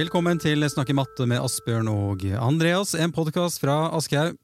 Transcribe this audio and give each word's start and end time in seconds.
Velkommen 0.00 0.38
til 0.40 0.64
Snakke 0.70 0.94
matte 0.96 1.26
med 1.28 1.42
Asbjørn 1.44 1.88
og 1.90 2.22
Andreas, 2.40 2.94
en 2.96 3.12
podkast 3.12 3.60
fra 3.60 3.90
Aschehoug. 3.92 4.38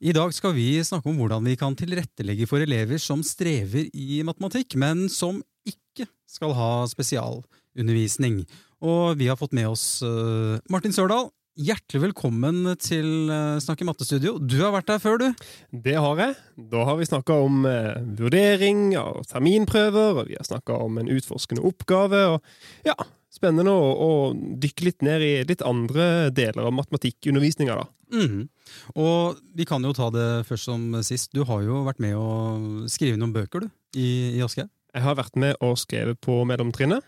I 0.00 0.14
dag 0.16 0.30
skal 0.32 0.54
vi 0.56 0.78
snakke 0.80 1.10
om 1.10 1.18
hvordan 1.20 1.44
vi 1.44 1.58
kan 1.60 1.74
tilrettelegge 1.76 2.46
for 2.48 2.64
elever 2.64 2.96
som 3.02 3.20
strever 3.26 3.90
i 3.92 4.22
matematikk, 4.24 4.78
men 4.80 5.02
som 5.12 5.42
ikke 5.68 6.06
skal 6.30 6.54
ha 6.56 6.70
spesialundervisning. 6.88 8.46
Og 8.80 9.18
vi 9.20 9.28
har 9.28 9.36
fått 9.36 9.52
med 9.52 9.68
oss 9.74 9.84
uh, 10.06 10.56
Martin 10.72 10.94
Sørdal. 10.96 11.28
Hjertelig 11.54 12.00
velkommen 12.08 12.64
til 12.82 13.28
uh, 13.30 13.60
Snakke 13.62 13.86
matte-studio. 13.86 14.40
Du 14.42 14.56
har 14.58 14.72
vært 14.74 14.88
der 14.88 14.98
før, 14.98 15.20
du? 15.22 15.44
Det 15.70 15.92
har 15.94 16.18
jeg. 16.18 16.32
Da 16.72 16.80
har 16.88 16.96
vi 16.98 17.06
snakka 17.06 17.36
om 17.44 17.60
uh, 17.62 18.00
vurdering 18.18 18.88
og 18.98 19.20
terminprøver, 19.30 20.18
og 20.18 20.32
vi 20.32 20.34
har 20.34 20.48
snakka 20.48 20.80
om 20.82 20.98
en 20.98 21.12
utforskende 21.14 21.62
oppgave. 21.62 22.24
og 22.32 22.88
ja, 22.88 22.96
spennende 23.30 23.70
å, 23.70 23.84
å, 23.86 24.08
dykke 24.34 24.88
litt 24.88 25.06
ned 25.06 25.22
i 25.22 25.30
litt 25.46 25.62
andre 25.62 26.32
deler 26.34 26.66
av 26.66 26.74
matematikkundervisninga, 26.74 27.78
da. 27.84 27.86
Mm. 28.18 28.50
Og 28.98 29.38
vi 29.54 29.68
kan 29.70 29.86
jo 29.86 29.94
ta 29.94 30.10
det 30.10 30.28
først 30.50 30.72
som 30.72 30.90
sist. 31.06 31.30
Du 31.38 31.46
har 31.46 31.62
jo 31.62 31.84
vært 31.86 32.02
med 32.02 32.18
å 32.18 32.88
skrive 32.90 33.20
noen 33.20 33.36
bøker, 33.36 33.62
du, 33.62 33.70
i, 33.94 34.34
i 34.34 34.42
Aschehoug? 34.42 34.72
Jeg 34.90 35.06
har 35.06 35.22
vært 35.22 35.38
med 35.38 35.54
og 35.62 35.78
skrevet 35.78 36.18
på 36.18 36.42
mellomtrinnet. 36.50 37.06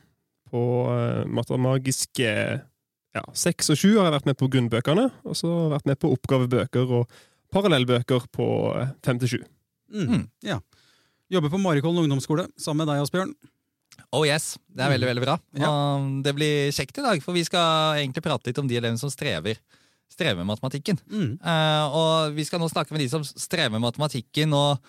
På 0.55 0.87
uh, 0.87 1.27
matemagiske 1.27 2.31
ja, 3.17 3.25
seks 3.37 3.73
og 3.73 3.81
sju 3.81 3.97
har 3.97 4.09
jeg 4.09 4.17
vært 4.19 4.29
med 4.29 4.39
på 4.39 4.49
grunnbøkene, 4.53 5.09
og 5.25 5.37
så 5.39 5.51
har 5.51 5.65
jeg 5.65 5.75
vært 5.77 5.91
med 5.91 6.01
på 6.03 6.13
oppgavebøker 6.17 6.95
og 6.99 7.19
parallellbøker 7.55 8.27
på 8.35 8.47
uh, 8.77 8.89
fem 9.07 9.21
til 9.23 9.33
sju. 9.37 9.39
Mm. 9.95 10.09
Mm. 10.11 10.25
Ja. 10.45 10.61
Jobber 11.33 11.53
på 11.53 11.61
Marikollen 11.63 12.05
ungdomsskole 12.05 12.49
sammen 12.61 12.85
med 12.85 12.93
deg, 12.93 13.05
Asbjørn. 13.05 13.33
Oh 14.15 14.27
yes, 14.27 14.55
Det 14.69 14.85
er 14.85 14.93
veldig 14.93 15.09
veldig 15.09 15.25
bra. 15.25 15.39
Ja. 15.57 15.71
Og 15.71 16.21
det 16.27 16.35
blir 16.37 16.71
kjekt 16.75 17.01
i 17.01 17.05
dag, 17.05 17.23
for 17.25 17.37
vi 17.37 17.47
skal 17.47 18.03
egentlig 18.03 18.25
prate 18.27 18.51
litt 18.51 18.61
om 18.61 18.69
de 18.69 18.77
elevene 18.79 19.01
som 19.01 19.11
strever, 19.11 19.59
strever 20.13 20.43
med 20.43 20.51
matematikken. 20.53 21.01
Mm. 21.11 21.33
Uh, 21.41 21.97
og 21.97 22.37
Vi 22.37 22.45
skal 22.47 22.63
nå 22.63 22.69
snakke 22.71 22.95
med 22.95 23.03
de 23.03 23.09
som 23.11 23.25
strever 23.27 23.73
med 23.75 23.85
matematikken, 23.87 24.55
og, 24.55 24.83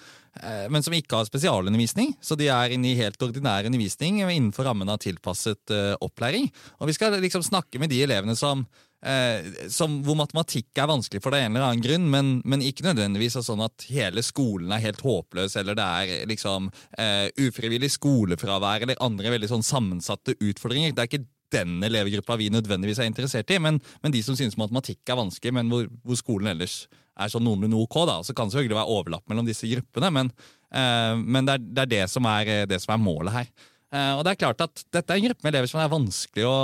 men 0.72 0.84
som 0.86 0.96
ikke 0.96 1.20
har 1.20 1.28
spesialundervisning. 1.30 2.16
Så 2.22 2.38
de 2.40 2.50
er 2.54 2.74
inne 2.76 2.92
i 2.92 2.98
helt 3.00 3.22
ordinær 3.24 3.68
undervisning 3.70 4.22
innenfor 4.24 4.68
rammen 4.70 4.90
av 4.92 5.00
tilpasset 5.04 5.74
uh, 5.74 5.94
opplæring. 6.04 6.50
Og 6.82 6.92
vi 6.92 6.98
skal 6.98 7.18
liksom 7.24 7.46
snakke 7.46 7.82
med 7.82 7.94
de 7.94 8.04
elevene 8.06 8.38
som 8.38 8.66
Eh, 9.06 9.68
som, 9.70 10.00
hvor 10.02 10.16
matematikk 10.18 10.80
er 10.82 10.90
vanskelig 10.90 11.22
for 11.22 11.34
det 11.34 11.44
en 11.46 11.54
eller 11.54 11.68
annen 11.68 11.84
grunn, 11.86 12.08
men, 12.10 12.32
men 12.50 12.64
ikke 12.66 12.88
nødvendigvis 12.88 13.38
sånn 13.46 13.62
at 13.62 13.86
hele 13.94 14.24
skolen 14.26 14.74
er 14.74 14.82
helt 14.88 15.04
håpløs, 15.06 15.54
eller 15.62 15.78
det 15.78 15.86
er 15.86 16.30
liksom 16.32 16.72
uh, 16.74 17.28
ufrivillig 17.46 17.92
skolefravær 17.94 18.88
eller 18.88 19.04
andre 19.06 19.36
veldig 19.36 19.52
sånn 19.52 19.66
sammensatte 19.66 20.34
utfordringer. 20.42 20.96
Det 20.98 21.04
er 21.04 21.12
ikke 21.12 21.28
den 21.54 21.78
elevgruppa 21.86 22.40
vi 22.42 22.50
nødvendigvis 22.52 23.04
er 23.04 23.12
interessert 23.12 23.54
i, 23.54 23.62
men, 23.62 23.78
men 24.02 24.16
de 24.16 24.24
som 24.26 24.36
synes 24.36 24.58
matematikk 24.60 25.14
er 25.14 25.22
vanskelig, 25.22 25.54
men 25.60 25.70
hvor, 25.72 25.86
hvor 26.02 26.18
skolen 26.18 26.56
ellers 26.56 26.88
er 27.18 27.32
sånn 27.34 27.46
noenlunde 27.48 27.80
ok, 27.80 27.98
da. 28.10 28.20
Så 28.26 28.36
kan 28.38 28.50
det 28.50 28.58
selvfølgelig 28.58 28.80
være 28.80 29.00
overlapp 29.00 29.26
mellom 29.32 29.48
disse 29.48 29.70
gruppene, 29.70 30.12
men, 30.14 30.32
eh, 30.72 31.16
men 31.18 31.48
det, 31.48 31.58
er, 31.58 31.66
det, 31.66 31.82
er 31.86 31.92
det, 31.96 32.04
som 32.14 32.30
er, 32.30 32.54
det 32.70 32.82
som 32.84 32.96
er 32.96 33.04
målet 33.04 33.36
her. 33.40 33.52
Eh, 33.88 34.14
og 34.18 34.26
det 34.28 34.34
er 34.34 34.40
klart 34.42 34.60
at 34.66 34.82
Dette 34.92 35.14
er 35.14 35.22
en 35.22 35.30
gruppe 35.30 35.46
med 35.46 35.54
elever 35.54 35.70
som 35.72 35.80
er 35.80 35.92
vanskelig 35.92 36.44
å, 36.44 36.58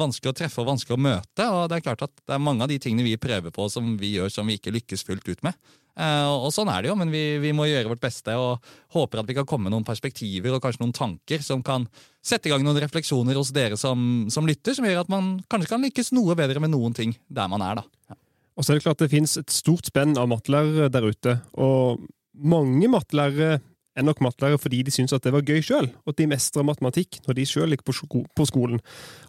vanskelig 0.00 0.32
å, 0.32 0.36
treffe 0.38 0.62
og 0.62 0.70
vanskelig 0.70 0.96
å 0.96 1.04
møte. 1.04 1.44
og 1.44 1.68
Det 1.68 1.78
er 1.78 1.84
klart 1.84 2.06
at 2.06 2.14
det 2.16 2.36
er 2.36 2.42
mange 2.42 2.64
av 2.64 2.72
de 2.72 2.80
tingene 2.80 3.04
vi 3.04 3.18
prøver 3.20 3.52
på 3.52 3.68
som 3.72 3.94
vi 4.00 4.14
gjør 4.16 4.32
som 4.32 4.48
vi 4.48 4.56
ikke 4.56 4.72
lykkes 4.78 5.04
fullt 5.08 5.28
ut 5.28 5.44
med. 5.44 5.58
Eh, 6.00 6.28
og 6.32 6.48
Sånn 6.54 6.70
er 6.72 6.80
det 6.80 6.88
jo, 6.88 6.96
men 6.96 7.12
vi, 7.12 7.22
vi 7.42 7.52
må 7.56 7.68
gjøre 7.68 7.92
vårt 7.92 8.04
beste 8.04 8.36
og 8.40 8.64
håper 8.96 9.20
at 9.20 9.28
vi 9.28 9.36
kan 9.36 9.48
komme 9.48 9.68
med 9.68 9.76
noen 9.76 9.86
perspektiver 9.86 10.56
og 10.56 10.64
kanskje 10.64 10.86
noen 10.86 10.96
tanker 10.96 11.44
som 11.44 11.60
kan 11.66 11.84
sette 12.24 12.48
i 12.48 12.54
gang 12.54 12.64
noen 12.64 12.80
refleksjoner 12.80 13.36
hos 13.36 13.52
dere 13.52 13.76
som, 13.76 14.24
som 14.32 14.48
lytter, 14.48 14.72
som 14.78 14.88
gjør 14.88 15.04
at 15.04 15.12
man 15.12 15.34
kanskje 15.52 15.74
kan 15.74 15.84
lykkes 15.84 16.14
noe 16.16 16.38
bedre 16.38 16.62
med 16.62 16.72
noen 16.72 16.96
ting 16.96 17.12
der 17.28 17.52
man 17.52 17.64
er. 17.68 17.82
da. 17.82 18.16
Og 18.56 18.64
så 18.64 18.72
er 18.72 18.80
Det 18.80 18.84
klart 18.84 18.98
det 18.98 19.10
finnes 19.10 19.36
et 19.40 19.50
stort 19.50 19.86
spenn 19.88 20.16
av 20.18 20.28
mattelærere 20.28 20.90
der 20.92 21.08
ute. 21.08 21.40
og 21.54 22.02
mange 22.34 22.88
mattelærere 22.88 23.60
er 23.96 24.04
nok 24.06 24.22
mattelærere 24.24 24.60
fordi 24.60 24.82
de 24.86 24.92
syns 24.94 25.12
at 25.12 25.24
det 25.24 25.32
var 25.34 25.44
gøy 25.44 25.60
sjøl, 25.64 25.88
og 26.04 26.14
at 26.14 26.20
de 26.20 26.28
mestrer 26.30 26.64
matematikk 26.64 27.20
når 27.26 27.36
de 27.36 27.48
sjøl 27.48 27.72
ligger 27.72 27.86
på, 27.88 27.96
sko 27.96 28.22
på, 28.36 28.46
skolen. 28.48 28.80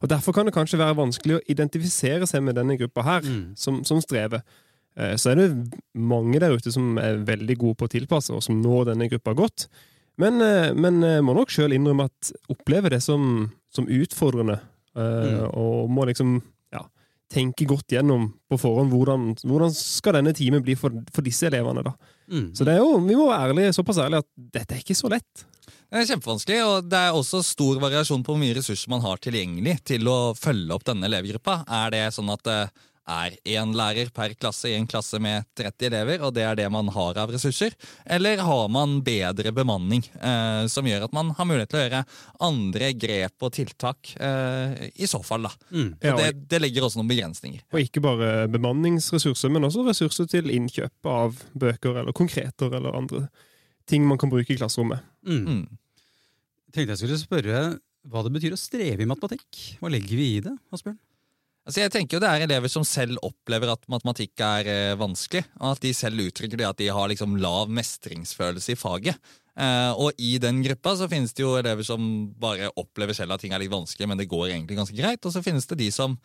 Og 0.02 0.10
Derfor 0.10 0.36
kan 0.36 0.48
det 0.48 0.56
kanskje 0.56 0.80
være 0.80 0.98
vanskelig 1.02 1.38
å 1.38 1.42
identifisere 1.52 2.28
seg 2.30 2.46
med 2.46 2.56
denne 2.60 2.78
gruppa 2.80 3.04
her, 3.04 3.28
mm. 3.28 3.42
som, 3.60 3.82
som, 3.88 4.00
strever. 4.04 4.44
Eh, 4.96 5.16
så 5.20 5.34
er 5.34 5.42
det 5.42 5.50
mange 5.94 6.40
der 6.40 6.56
ute 6.56 6.72
som 6.72 6.96
er 7.02 7.24
veldig 7.28 7.58
gode 7.60 7.82
på 7.82 7.90
å 7.90 7.94
tilpasse, 7.96 8.34
og 8.34 8.44
som 8.46 8.62
når 8.62 8.94
denne 8.94 9.10
gruppa 9.12 9.36
godt. 9.36 9.68
Men, 10.22 10.40
eh, 10.46 10.72
men 10.72 11.04
eh, 11.04 11.20
må 11.26 11.36
nok 11.36 11.52
sjøl 11.52 11.76
innrømme 11.76 12.08
at 12.08 12.32
opplever 12.54 12.96
det 12.96 13.04
som, 13.04 13.50
som 13.74 13.90
utfordrende, 13.90 14.62
mm. 14.94 15.48
og 15.58 15.90
må 15.90 16.06
liksom 16.06 16.38
tenke 17.34 17.68
godt 17.70 17.96
gjennom 17.96 18.30
på 18.52 18.60
forhånd 18.62 18.94
hvordan, 18.94 19.32
hvordan 19.44 19.74
skal 19.76 20.20
denne 20.20 20.36
timen 20.38 20.64
bli 20.66 20.76
for, 20.80 20.94
for 21.14 21.26
disse 21.26 21.48
elevene. 21.50 21.84
da. 21.86 21.96
Mm. 22.32 22.52
Så 22.56 22.68
det 22.68 22.76
er 22.76 22.84
jo, 22.84 23.00
vi 23.04 23.18
må 23.18 23.28
være 23.30 23.50
ærlige, 23.50 23.74
såpass 23.76 24.02
ærlige 24.04 24.24
at 24.24 24.30
dette 24.60 24.78
er 24.78 24.86
ikke 24.86 24.98
så 24.98 25.12
lett. 25.12 25.46
Det 25.94 26.02
er 26.02 26.08
kjempevanskelig, 26.10 26.62
og 26.66 26.88
det 26.90 27.00
er 27.00 27.14
også 27.14 27.44
stor 27.46 27.78
variasjon 27.82 28.24
på 28.26 28.34
hvor 28.34 28.42
mye 28.42 28.56
ressurser 28.58 28.90
man 28.90 29.04
har 29.04 29.20
tilgjengelig 29.22 29.76
til 29.92 30.08
å 30.10 30.34
følge 30.38 30.74
opp 30.74 30.88
denne 30.88 31.06
elevgruppa. 31.06 31.60
Er 31.70 31.94
det 31.94 32.08
sånn 32.16 32.32
at 32.34 32.50
eh, 32.50 32.72
er 33.10 33.36
én 33.44 33.74
lærer 33.76 34.12
per 34.16 34.34
klasse 34.40 34.70
i 34.72 34.76
en 34.78 34.88
klasse 34.88 35.20
med 35.22 35.44
30 35.60 35.88
elever, 35.90 36.24
og 36.24 36.34
det 36.36 36.46
er 36.48 36.58
det 36.60 36.70
man 36.72 36.88
har 36.96 37.20
av 37.20 37.34
ressurser? 37.34 37.76
Eller 38.06 38.42
har 38.44 38.70
man 38.72 39.02
bedre 39.04 39.52
bemanning, 39.56 40.06
eh, 40.16 40.66
som 40.72 40.88
gjør 40.88 41.08
at 41.08 41.16
man 41.16 41.34
har 41.36 41.48
mulighet 41.50 41.74
til 41.74 41.82
å 41.82 41.84
gjøre 41.84 42.04
andre 42.48 42.92
grep 42.96 43.48
og 43.48 43.54
tiltak? 43.60 44.16
Eh, 44.16 44.90
I 44.96 45.10
så 45.10 45.20
fall, 45.26 45.50
da. 45.50 45.54
Mm. 45.72 45.90
Ja, 46.00 46.16
det, 46.20 46.30
det, 46.48 46.62
legger 46.64 46.88
også 46.88 47.02
noen 47.02 47.12
begrensninger. 47.12 47.64
Og 47.74 47.84
ikke 47.84 48.04
bare 48.04 48.34
bemanningsressurser, 48.52 49.52
men 49.52 49.68
også 49.68 49.88
ressurser 49.88 50.30
til 50.32 50.52
innkjøp 50.54 51.12
av 51.12 51.40
bøker 51.60 52.04
eller 52.04 52.16
konkreter 52.16 52.72
eller 52.80 52.96
andre 52.96 53.28
ting 53.90 54.06
man 54.08 54.20
kan 54.20 54.32
bruke 54.32 54.54
i 54.54 54.60
klasserommet. 54.60 55.04
Mm. 55.28 55.44
Mm. 55.44 55.66
tenkte 56.72 56.96
jeg 56.96 57.04
skulle 57.04 57.20
spørre 57.20 57.64
hva 58.12 58.24
det 58.24 58.32
betyr 58.36 58.56
å 58.56 58.60
streve 58.60 59.04
i 59.04 59.08
matematikk. 59.08 59.60
Hva 59.80 59.92
legger 59.92 60.20
vi 60.20 60.30
i 60.38 60.44
det, 60.44 60.54
Asbjørn? 60.76 61.00
Altså 61.64 61.80
jeg 61.80 61.94
tenker 61.94 62.18
jo 62.18 62.24
Det 62.24 62.30
er 62.30 62.44
elever 62.44 62.72
som 62.72 62.84
selv 62.88 63.22
opplever 63.24 63.72
at 63.72 63.88
matematikk 63.92 64.44
er 64.44 64.68
eh, 64.68 64.98
vanskelig. 65.00 65.46
og 65.62 65.78
At 65.78 65.86
de 65.86 65.94
selv 65.96 66.26
uttrykker 66.26 66.60
det 66.60 66.68
at 66.68 66.82
de 66.82 66.92
har 66.92 67.08
liksom 67.12 67.38
lav 67.40 67.72
mestringsfølelse 67.72 68.76
i 68.76 68.80
faget. 68.80 69.34
Eh, 69.54 69.92
og 69.94 70.18
i 70.18 70.36
den 70.42 70.64
gruppa 70.66 70.96
så 70.98 71.08
finnes 71.10 71.34
det 71.36 71.46
jo 71.46 71.56
elever 71.60 71.86
som 71.88 72.02
bare 72.42 72.72
opplever 72.80 73.16
selv 73.16 73.36
at 73.36 73.44
ting 73.44 73.54
er 73.54 73.62
litt 73.62 73.74
vanskelig, 73.74 74.10
men 74.10 74.20
det 74.20 74.32
går 74.32 74.50
egentlig 74.50 74.80
ganske 74.80 74.98
greit. 74.98 75.24
Og 75.24 75.36
så 75.36 75.44
finnes 75.46 75.68
det 75.70 75.80
de 75.80 75.90
som 75.94 76.18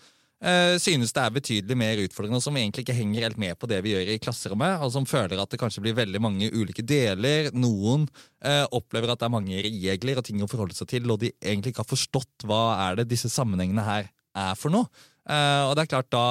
eh, 0.42 0.74
synes 0.82 1.14
det 1.14 1.22
er 1.22 1.34
betydelig 1.36 1.78
mer 1.78 2.02
utfordrende, 2.02 2.40
og 2.40 2.46
som 2.48 2.58
egentlig 2.58 2.86
ikke 2.86 2.96
henger 2.98 3.28
helt 3.28 3.38
med 3.38 3.58
på 3.60 3.70
det 3.70 3.78
vi 3.84 3.94
gjør 3.94 4.14
i 4.14 4.20
klasserommet, 4.22 4.82
og 4.82 4.90
som 4.94 5.06
føler 5.06 5.38
at 5.38 5.54
det 5.54 5.60
kanskje 5.60 5.84
blir 5.84 5.98
veldig 5.98 6.22
mange 6.24 6.50
ulike 6.50 6.82
deler. 6.82 7.52
Noen 7.54 8.08
eh, 8.42 8.64
opplever 8.74 9.14
at 9.14 9.22
det 9.22 9.28
er 9.28 9.36
mange 9.38 9.62
regler 9.68 10.18
og 10.18 10.26
ting 10.26 10.42
å 10.42 10.50
forholde 10.50 10.78
seg 10.78 10.90
til, 10.96 11.10
og 11.12 11.22
de 11.22 11.34
egentlig 11.38 11.76
ikke 11.76 11.84
har 11.86 11.94
forstått 11.94 12.48
hva 12.48 12.64
er 12.88 13.02
det 13.02 13.10
disse 13.12 13.30
sammenhengene 13.30 13.86
her 13.86 14.10
er 14.38 14.58
for 14.58 14.72
noe. 14.72 14.88
Eh, 15.28 15.64
og 15.68 15.74
det 15.76 15.84
er 15.84 15.90
klart 15.92 16.10
da, 16.12 16.24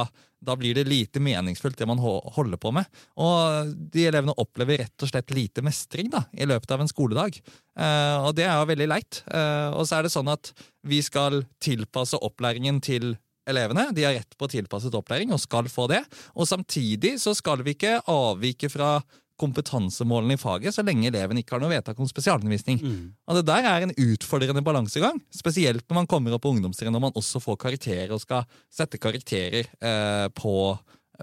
da 0.44 0.56
blir 0.59 0.78
det 0.78 0.88
lite 0.88 1.22
meningsfullt, 1.24 1.78
det 1.80 1.88
man 1.90 2.02
holder 2.02 2.59
på 2.62 2.72
med. 2.75 2.90
Og 3.22 3.72
de 3.94 4.08
elevene 4.09 4.35
opplever 4.38 4.84
rett 4.84 5.06
og 5.06 5.12
slett 5.12 5.34
lite 5.35 5.63
mestring 5.66 6.12
da, 6.13 6.25
i 6.34 6.47
løpet 6.50 6.74
av 6.74 6.84
en 6.84 6.91
skoledag. 6.91 7.40
Uh, 7.78 8.28
og 8.28 8.34
det 8.38 8.47
er 8.47 8.57
jo 8.57 8.72
veldig 8.72 8.90
leit. 8.90 9.22
Uh, 9.30 9.74
og 9.78 9.88
så 9.88 9.97
er 9.97 10.07
det 10.07 10.13
sånn 10.13 10.30
at 10.34 10.52
vi 10.88 11.01
skal 11.06 11.44
tilpasse 11.63 12.19
opplæringen 12.22 12.81
til 12.86 13.16
elevene. 13.48 13.89
De 13.95 14.06
har 14.06 14.18
rett 14.18 14.38
på 14.38 14.50
tilpasset 14.51 14.95
opplæring 14.98 15.31
og 15.33 15.42
skal 15.42 15.69
få 15.72 15.88
det. 15.92 16.04
Og 16.36 16.50
samtidig 16.50 17.16
så 17.24 17.33
skal 17.38 17.63
vi 17.66 17.77
ikke 17.77 18.00
avvike 18.12 18.69
fra 18.72 18.98
kompetansemålene 19.42 20.36
i 20.38 20.42
faget 20.42 20.75
så 20.75 20.84
lenge 20.86 21.10
eleven 21.10 21.39
ikke 21.39 21.56
har 21.56 21.62
noe 21.63 21.72
vedtak 21.72 22.00
om 22.01 22.10
spesialundervisning. 22.10 22.80
Mm. 22.81 23.01
Og 23.30 23.39
Det 23.39 23.45
der 23.50 23.68
er 23.69 23.86
en 23.86 23.94
utfordrende 23.94 24.63
balansegang, 24.66 25.19
spesielt 25.34 25.86
når 25.88 26.01
man 26.01 26.10
kommer 26.10 26.36
opp 26.36 26.45
på 26.45 26.54
ungdomstrinnet 26.56 26.98
og 26.98 27.06
man 27.07 27.19
også 27.19 27.42
får 27.44 27.60
karakterer 27.62 28.13
og 28.16 28.24
skal 28.24 28.48
sette 28.74 29.00
karakterer 29.01 29.69
eh, 29.69 30.28
på, 30.34 30.56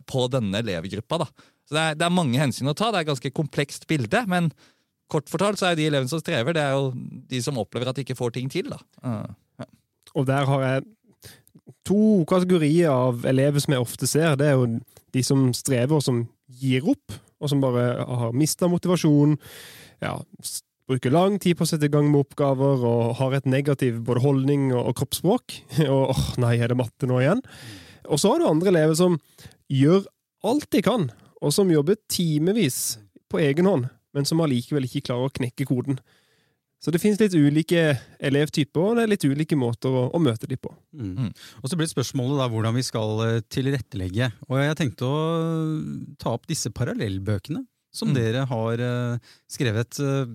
på, 0.06 0.26
denne 0.30 0.62
elevgruppa. 0.62 1.24
Da. 1.24 1.28
Så 1.66 1.76
det 1.76 1.82
er, 1.82 1.98
det 1.98 2.06
er, 2.06 2.18
mange 2.20 2.40
hensyn 2.40 2.70
å 2.70 2.76
ta, 2.76 2.90
det 2.92 3.02
er 3.02 3.08
et 3.08 3.12
ganske 3.12 3.34
komplekst 3.34 3.88
bilde. 3.90 4.24
men 4.30 4.52
kort 5.10 5.28
fortalt 5.30 5.60
så 5.60 5.70
er 5.70 5.78
de 5.78 5.88
elevene 5.90 6.10
som 6.10 6.22
strever, 6.22 6.56
det 6.56 6.62
er 6.64 6.74
jo 6.74 6.92
de 7.30 7.40
som 7.44 7.58
opplever 7.60 7.90
at 7.90 7.98
de 7.98 8.06
ikke 8.06 8.18
får 8.18 8.38
ting 8.38 8.48
til. 8.50 8.70
da. 8.72 8.80
Uh, 9.04 9.28
ja. 9.60 9.66
Og 10.14 10.26
der 10.30 10.48
har 10.48 10.64
jeg 10.64 10.86
to 11.86 12.24
kategorier 12.28 12.90
av 12.92 13.24
elever 13.28 13.62
som 13.62 13.74
jeg 13.74 13.84
ofte 13.84 14.08
ser. 14.08 14.36
Det 14.40 14.48
er 14.48 14.56
jo 14.58 14.78
de 15.14 15.22
som 15.24 15.46
strever, 15.56 15.98
og 15.98 16.04
som 16.04 16.24
gir 16.60 16.86
opp 16.90 17.14
og 17.44 17.52
som 17.52 17.60
bare 17.60 18.04
har 18.04 18.36
mista 18.36 18.68
motivasjon, 18.72 19.36
ja, 20.00 20.16
bruker 20.88 21.12
lang 21.12 21.38
tid 21.40 21.56
på 21.58 21.64
å 21.64 21.68
sette 21.68 21.88
i 21.88 21.92
gang 21.92 22.08
med 22.10 22.24
oppgaver 22.24 22.84
og 22.84 23.14
har 23.20 23.36
et 23.36 23.48
negativ 23.48 24.02
både 24.04 24.24
holdning 24.24 24.70
og, 24.72 24.90
og 24.90 24.96
kroppsspråk. 25.00 25.58
Og 25.94 26.12
åh, 26.12 26.24
nei, 26.42 26.56
er 26.58 26.72
det 26.72 26.80
matte 26.80 27.08
nå 27.08 27.20
igjen? 27.22 27.44
Og 28.04 28.20
så 28.20 28.32
har 28.32 28.40
du 28.40 28.48
andre 28.48 28.72
elever 28.72 28.96
som 28.98 29.16
gjør 29.72 30.04
alt 30.44 30.68
de 30.74 30.82
kan, 30.84 31.08
og 31.40 31.54
som 31.56 31.70
jobber 31.72 31.96
timevis 32.12 32.98
på 33.32 33.40
egen 33.40 33.68
hånd, 33.68 33.88
men 34.12 34.28
som 34.28 34.42
allikevel 34.44 34.84
ikke 34.84 35.06
klarer 35.08 35.30
å 35.30 35.32
knekke 35.40 35.66
koden. 35.68 35.96
Så 36.84 36.92
det 36.92 37.00
finnes 37.00 37.16
litt 37.22 37.32
ulike 37.32 37.82
elevtyper, 38.20 38.82
og 38.90 38.98
det 38.98 39.06
er 39.06 39.10
litt 39.14 39.24
ulike 39.24 39.56
måter 39.56 39.88
å, 39.88 40.02
å 40.12 40.18
møte 40.20 40.44
dem 40.50 40.60
på. 40.60 40.68
Mm. 40.92 41.14
Mm. 41.16 41.30
Og 41.62 41.70
så 41.72 41.78
blir 41.80 41.88
spørsmålet 41.88 42.42
da 42.42 42.48
hvordan 42.52 42.76
vi 42.76 42.84
skal 42.84 43.22
eh, 43.24 43.38
tilrettelegge. 43.48 44.28
Og 44.50 44.60
jeg 44.60 44.76
tenkte 44.82 45.08
å 45.08 45.22
ta 46.20 46.34
opp 46.36 46.44
disse 46.50 46.68
parallellbøkene 46.76 47.64
som 47.94 48.10
Mm. 48.10 48.14
dere 48.18 48.44
har 48.50 48.80
eh, 48.84 49.34
skrevet. 49.48 49.96
Eh, 50.04 50.26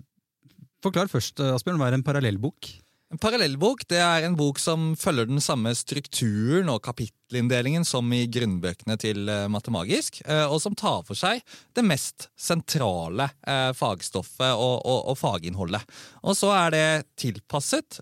Forklar 0.81 1.09
først, 1.11 1.41
Asbjørn, 1.43 1.75
hva 1.77 1.89
er 1.91 1.97
en 1.97 2.05
parallellbok? 2.07 2.69
En 3.09 3.17
parallellbok 3.17 3.87
det 3.89 3.97
er 4.05 4.21
en 4.27 4.35
bok 4.37 4.59
som 4.61 4.91
følger 4.99 5.25
den 5.31 5.41
samme 5.41 5.71
strukturen 5.73 6.67
og 6.69 6.83
kapittelinndelingen 6.85 7.81
som 7.87 8.05
i 8.13 8.27
grunnbøkene 8.29 8.99
til 9.01 9.23
eh, 9.33 9.47
Matemagisk, 9.49 10.19
eh, 10.27 10.45
og 10.45 10.61
som 10.61 10.77
tar 10.77 11.01
for 11.07 11.17
seg 11.17 11.41
det 11.73 11.83
mest 11.89 12.27
sentrale 12.37 13.31
eh, 13.49 13.71
fagstoffet 13.73 14.51
og, 14.53 14.75
og, 14.85 14.99
og 15.09 15.17
faginnholdet. 15.17 15.81
Og 16.21 16.37
så 16.37 16.53
er 16.53 16.75
det 16.75 16.87
tilpasset, 17.17 17.97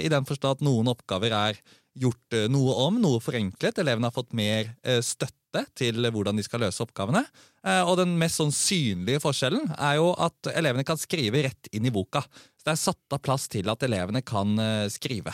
i 0.00 0.08
den 0.12 0.24
forstand 0.24 0.56
at 0.56 0.64
noen 0.64 0.88
oppgaver 0.88 1.34
er 1.36 1.60
gjort 2.00 2.36
eh, 2.36 2.46
noe 2.52 2.74
om, 2.86 3.00
noe 3.02 3.20
forenklet. 3.24 3.80
Elevene 3.82 4.10
har 4.10 4.14
fått 4.16 4.36
mer 4.36 4.70
eh, 4.86 5.00
støtte 5.04 5.64
til 5.78 6.04
hvordan 6.12 6.36
de 6.36 6.44
skal 6.44 6.62
løse 6.66 6.82
oppgavene. 6.84 7.22
Eh, 7.64 7.82
Og 7.86 7.96
den 8.00 8.16
mest 8.20 8.40
sånn 8.40 8.54
synlige 8.54 9.22
forskjellen 9.24 9.72
er 9.76 9.98
jo 10.00 10.10
at 10.12 10.52
elevene 10.52 10.86
kan 10.86 11.00
skrive 11.00 11.46
rett 11.48 11.70
inn 11.72 11.88
i 11.88 11.94
boka. 11.94 12.24
Så 12.56 12.68
det 12.68 12.74
er 12.74 12.82
satt 12.82 13.16
av 13.16 13.22
plass 13.24 13.48
til 13.52 13.70
at 13.72 13.86
elevene 13.86 14.24
kan 14.26 14.56
skrive. 14.92 15.32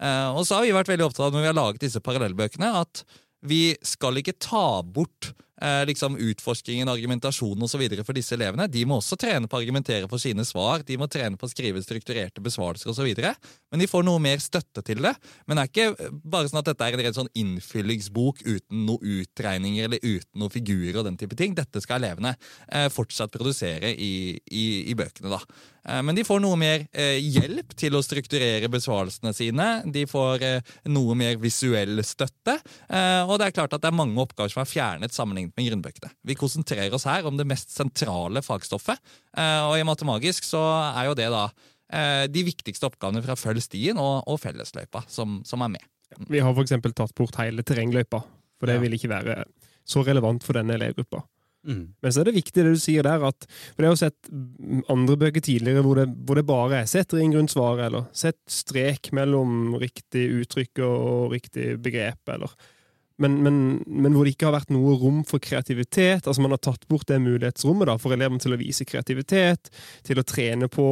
Og 0.00 0.46
så 0.48 0.56
har 0.56 0.64
vi 0.64 0.72
vært 0.72 0.88
veldig 0.88 1.04
opptatt 1.10 1.26
av 1.26 1.34
når 1.34 1.42
vi 1.42 1.48
har 1.50 1.56
laget 1.58 1.82
disse 1.84 2.00
parallellbøkene, 2.00 2.70
at 2.80 3.02
vi 3.44 3.74
skal 3.84 4.16
ikke 4.16 4.38
ta 4.40 4.80
bort 4.80 5.34
eh, 5.60 5.82
liksom 5.88 6.16
utforskingen, 6.20 6.90
argumentasjonen 6.90 7.66
osv. 7.66 7.84
for 8.04 8.16
disse 8.16 8.34
elevene. 8.36 8.68
De 8.70 8.84
må 8.88 9.00
også 9.00 9.18
trene 9.20 9.48
på 9.48 9.58
å 9.58 9.60
argumentere 9.60 10.08
for 10.10 10.22
sine 10.22 10.44
svar, 10.48 10.84
de 10.86 10.98
må 11.00 11.08
trene 11.10 11.38
på 11.40 11.48
å 11.48 11.52
skrive 11.52 11.82
strukturerte 11.84 12.42
besvarelser 12.44 12.92
osv. 12.92 13.08
Men 13.70 13.82
de 13.82 13.88
får 13.90 14.06
noe 14.06 14.22
mer 14.22 14.42
støtte 14.42 14.84
til 14.86 15.02
det. 15.04 15.14
Men 15.46 15.58
det 15.58 15.66
er 15.66 15.72
ikke 15.72 16.10
bare 16.24 16.50
sånn 16.50 16.62
at 16.62 16.70
dette 16.72 16.86
er 16.86 16.96
en 16.96 17.04
redd 17.06 17.18
sånn 17.18 17.32
innfyllingsbok 17.38 18.44
uten 18.46 18.86
noen 18.88 19.20
utregninger 19.20 19.88
eller 19.88 20.02
uten 20.02 20.40
noen 20.40 20.54
figurer 20.54 21.00
og 21.00 21.08
den 21.08 21.18
type 21.20 21.38
ting. 21.38 21.56
Dette 21.58 21.82
skal 21.82 22.00
elevene 22.00 22.34
eh, 22.68 22.88
fortsatt 22.92 23.32
produsere 23.34 23.92
i, 23.92 24.38
i, 24.50 24.64
i 24.90 24.96
bøkene, 24.98 25.32
da. 25.32 25.40
Eh, 25.88 26.00
men 26.06 26.16
de 26.16 26.24
får 26.26 26.42
noe 26.42 26.58
mer 26.60 26.86
eh, 26.92 27.18
hjelp 27.20 27.74
til 27.78 27.96
å 27.96 28.02
strukturere 28.04 28.70
besvarelsene 28.72 29.32
sine. 29.36 29.68
De 29.92 30.06
får 30.10 30.46
eh, 30.46 30.74
noe 30.92 31.16
mer 31.18 31.38
visuell 31.42 32.02
støtte. 32.06 32.58
Eh, 32.88 33.22
og 33.26 33.38
det 33.40 33.50
er 33.50 33.56
klart 33.56 33.76
at 33.76 33.84
det 33.84 33.90
er 33.90 33.98
mange 34.00 34.20
oppgaver 34.22 34.52
som 34.52 34.64
er 34.64 34.70
fjernet 34.70 35.16
sammenlignet 35.16 35.49
med 35.56 35.66
grunnbøkene. 35.68 36.10
Vi 36.26 36.36
konsentrerer 36.38 36.94
oss 36.96 37.06
her 37.08 37.26
om 37.28 37.36
det 37.38 37.46
mest 37.48 37.72
sentrale 37.74 38.42
fagstoffet, 38.44 38.98
eh, 39.36 39.62
og 39.66 39.78
i 39.78 39.86
Matemagisk 39.88 40.44
så 40.46 40.60
er 40.94 41.08
jo 41.10 41.16
det 41.18 41.30
da 41.32 41.46
eh, 41.92 42.26
de 42.30 42.44
viktigste 42.46 42.86
oppgavene 42.90 43.22
fra 43.24 43.36
Følg 43.38 43.62
stien 43.64 43.98
og, 43.98 44.22
og 44.30 44.38
Fellesløypa 44.42 45.04
som, 45.10 45.40
som 45.46 45.62
er 45.66 45.74
med. 45.78 45.88
Vi 46.28 46.40
har 46.42 46.54
for 46.54 46.62
eksempel 46.66 46.92
tatt 46.96 47.14
bort 47.18 47.36
hele 47.38 47.62
terrengløypa, 47.66 48.22
for 48.58 48.66
det 48.70 48.78
Ja. 48.78 48.84
vil 48.86 48.96
ikke 48.98 49.12
være 49.12 49.44
så 49.86 50.02
relevant 50.06 50.42
for 50.46 50.58
denne 50.58 50.74
elevgruppa. 50.78 51.22
Mm. 51.66 51.92
Men 52.00 52.12
så 52.12 52.22
er 52.22 52.24
det 52.30 52.38
viktig 52.38 52.62
det 52.64 52.70
du 52.72 52.78
sier 52.80 53.04
der, 53.04 53.20
at 53.28 53.44
for 53.76 53.84
jeg 53.84 53.90
har 53.92 53.98
sett 54.00 54.28
andre 54.88 55.16
bøker 55.20 55.42
tidligere 55.44 55.82
hvor 55.84 55.98
det, 56.00 56.06
hvor 56.24 56.38
det 56.38 56.44
bare 56.48 56.78
er 56.80 56.86
sett 56.88 57.12
ring 57.12 57.34
rundt 57.36 57.52
svaret, 57.52 57.82
eller 57.90 58.06
sett 58.16 58.38
strek 58.48 59.10
mellom 59.16 59.74
riktig 59.82 60.22
uttrykk 60.40 60.80
og 60.86 61.34
riktig 61.34 61.74
begrep, 61.84 62.22
eller 62.32 62.54
men, 63.20 63.38
men, 63.44 63.56
men 63.86 64.14
hvor 64.16 64.24
det 64.26 64.34
ikke 64.34 64.48
har 64.48 64.56
vært 64.58 64.70
noe 64.74 64.96
rom 64.98 65.22
for 65.28 65.38
kreativitet. 65.44 66.26
altså 66.26 66.40
Man 66.42 66.50
har 66.56 66.62
tatt 66.64 66.86
bort 66.88 67.06
det 67.10 67.20
mulighetsrommet 67.22 67.86
da, 67.90 67.96
for 68.00 68.16
elevene 68.16 68.40
til 68.42 68.54
å 68.56 68.60
vise 68.60 68.86
kreativitet, 68.88 69.68
til 70.06 70.18
å 70.20 70.24
trene 70.26 70.68
på 70.72 70.86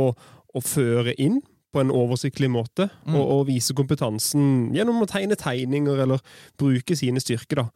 å 0.54 0.60
føre 0.64 1.14
inn 1.18 1.40
på 1.72 1.80
en 1.82 1.90
oversiktlig 1.92 2.48
måte, 2.48 2.88
Mm. 3.04 3.14
og, 3.16 3.24
og 3.34 3.46
vise 3.48 3.74
kompetansen 3.76 4.70
gjennom 4.72 5.02
å 5.04 5.08
tegne 5.08 5.36
tegninger 5.36 6.00
eller 6.04 6.20
bruke 6.58 6.96
sine 6.96 7.20
styrker. 7.20 7.56
da. 7.62 7.68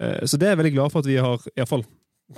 Eh, 0.00 0.26
Så 0.26 0.36
det 0.38 0.48
er 0.48 0.56
jeg 0.56 0.58
veldig 0.64 0.74
glad 0.74 0.92
for 0.92 0.98
at 1.00 1.06
vi 1.06 1.16
har 1.16 1.36
i 1.38 1.56
hvert 1.60 1.68
fall 1.68 1.84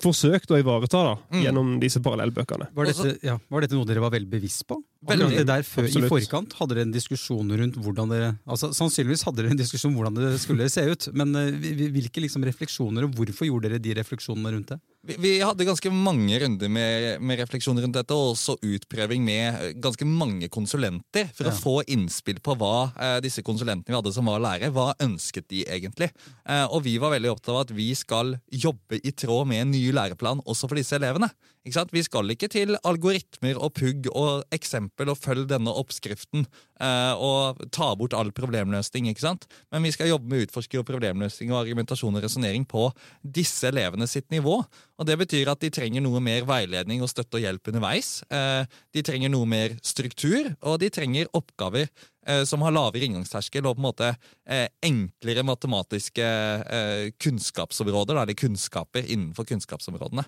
forsøkt 0.01 0.51
å 0.55 0.59
ivareta 0.63 1.03
da, 1.03 1.17
Mm. 1.33 1.43
gjennom 1.45 1.81
disse 1.81 1.99
parallellbøkene. 2.01 2.69
Var, 2.75 2.85
dette, 2.87 3.19
ja, 3.27 3.39
var 3.51 3.61
dette 3.61 3.75
noe 3.75 3.85
dere 3.87 4.01
var 4.01 4.11
veldig 4.15 4.31
bevisst 4.31 4.67
på? 4.69 4.79
Akkurat 5.01 5.33
det 5.33 5.47
der 5.49 5.63
før, 5.65 5.87
I 5.89 6.09
forkant 6.11 6.53
hadde 6.59 6.75
dere 6.77 6.85
en 6.85 6.93
diskusjon 6.93 7.49
rundt 7.57 7.77
hvordan 7.81 8.11
dere 8.13 8.27
altså 8.45 8.69
Sannsynligvis 8.77 9.23
hadde 9.25 9.41
dere 9.41 9.55
en 9.55 9.61
diskusjon 9.61 9.95
om 9.95 9.97
hvordan 9.97 10.19
det 10.19 10.35
skulle 10.43 10.67
se 10.69 10.83
ut, 10.91 11.07
men 11.17 11.33
eh, 11.41 11.87
hvilke 11.95 12.21
liksom 12.21 12.45
refleksjoner, 12.45 13.07
og 13.09 13.15
hvorfor 13.17 13.49
gjorde 13.49 13.71
dere 13.71 13.81
de 13.81 13.95
refleksjonene 13.97 14.53
rundt 14.53 14.75
det? 14.75 14.79
Vi, 15.09 15.15
vi 15.17 15.31
hadde 15.41 15.65
ganske 15.65 15.89
mange 15.89 16.37
runder 16.43 16.69
med, 16.69 17.23
med 17.25 17.41
refleksjoner 17.41 17.87
rundt 17.87 17.97
dette, 17.97 18.13
og 18.13 18.35
også 18.35 18.59
utprøving 18.61 19.25
med 19.25 19.79
ganske 19.81 20.05
mange 20.05 20.51
konsulenter 20.53 21.31
for 21.33 21.49
Ja. 21.49 21.55
å 21.55 21.57
få 21.57 21.75
innspill 21.89 22.43
på 22.45 22.59
hva 22.61 22.91
eh, 23.01 23.17
disse 23.25 23.41
konsulentene 23.47 23.95
vi 23.95 23.97
hadde 23.97 24.13
som 24.13 24.29
var 24.29 24.43
lærere, 24.45 24.69
hva 24.77 24.91
ønsket 25.01 25.49
de 25.49 25.65
egentlig. 25.65 26.11
Eh, 26.45 26.67
og 26.69 26.85
vi 26.85 26.99
var 27.01 27.17
veldig 27.17 27.33
opptatt 27.33 27.55
av 27.55 27.63
at 27.65 27.73
vi 27.73 27.89
skal 27.97 28.37
jobbe 28.53 29.01
i 29.01 29.15
tråd 29.17 29.49
med 29.49 29.65
en 29.65 29.73
ny 29.73 29.87
læreplan 29.97 30.45
også 30.45 30.69
for 30.69 30.77
disse 30.77 31.01
elevene. 31.01 31.33
Vi 31.61 32.03
skal 32.03 32.33
ikke 32.33 32.49
til 32.49 32.73
algoritmer 32.89 33.59
og 33.61 33.75
pugg 33.77 34.07
og 34.17 34.47
eksempel 34.55 35.11
og 35.13 35.19
følg 35.21 35.45
denne 35.51 35.73
oppskriften 35.77 36.47
eh, 36.81 37.13
og 37.21 37.61
ta 37.69 37.91
bort 38.01 38.15
all 38.17 38.31
problemløsning, 38.33 39.11
ikke 39.11 39.21
sant? 39.27 39.45
Men 39.69 39.85
vi 39.85 39.93
skal 39.93 40.09
jobbe 40.09 40.31
med 40.31 40.47
utforsker 40.47 40.81
og 40.81 40.87
problemløsning 40.89 41.53
og 41.53 41.61
argumentasjon 41.61 42.17
og 42.17 42.25
resonnering 42.25 42.65
på 42.65 42.87
disse 43.21 43.69
elevene 43.69 44.09
sitt 44.09 44.31
nivå. 44.33 44.57
Og 44.65 45.07
Det 45.07 45.19
betyr 45.21 45.51
at 45.53 45.61
de 45.61 45.69
trenger 45.71 46.01
noe 46.01 46.23
mer 46.25 46.49
veiledning 46.49 47.05
og 47.05 47.13
støtte 47.13 47.37
og 47.37 47.45
hjelp 47.45 47.69
underveis. 47.69 48.23
Eh, 48.33 48.65
De 48.97 49.05
trenger 49.05 49.29
noe 49.29 49.45
mer 49.45 49.77
struktur, 49.85 50.55
og 50.65 50.81
de 50.81 50.89
trenger 50.89 51.29
oppgaver 51.37 51.91
eh, 52.27 52.45
som 52.49 52.65
har 52.65 52.73
lavere 52.73 53.05
inngangsterskel 53.05 53.69
og 53.69 53.77
på 53.77 53.85
en 53.85 53.89
måte 53.91 54.09
eh, 54.49 54.69
enklere 54.81 55.45
matematiske 55.45 56.25
eh, 56.25 57.13
kunnskapsområder, 57.21 58.17
da, 58.17 58.25
eller 58.25 58.39
kunnskaper 58.39 59.05
innenfor 59.05 59.45
kunnskapsområdene. 59.53 60.25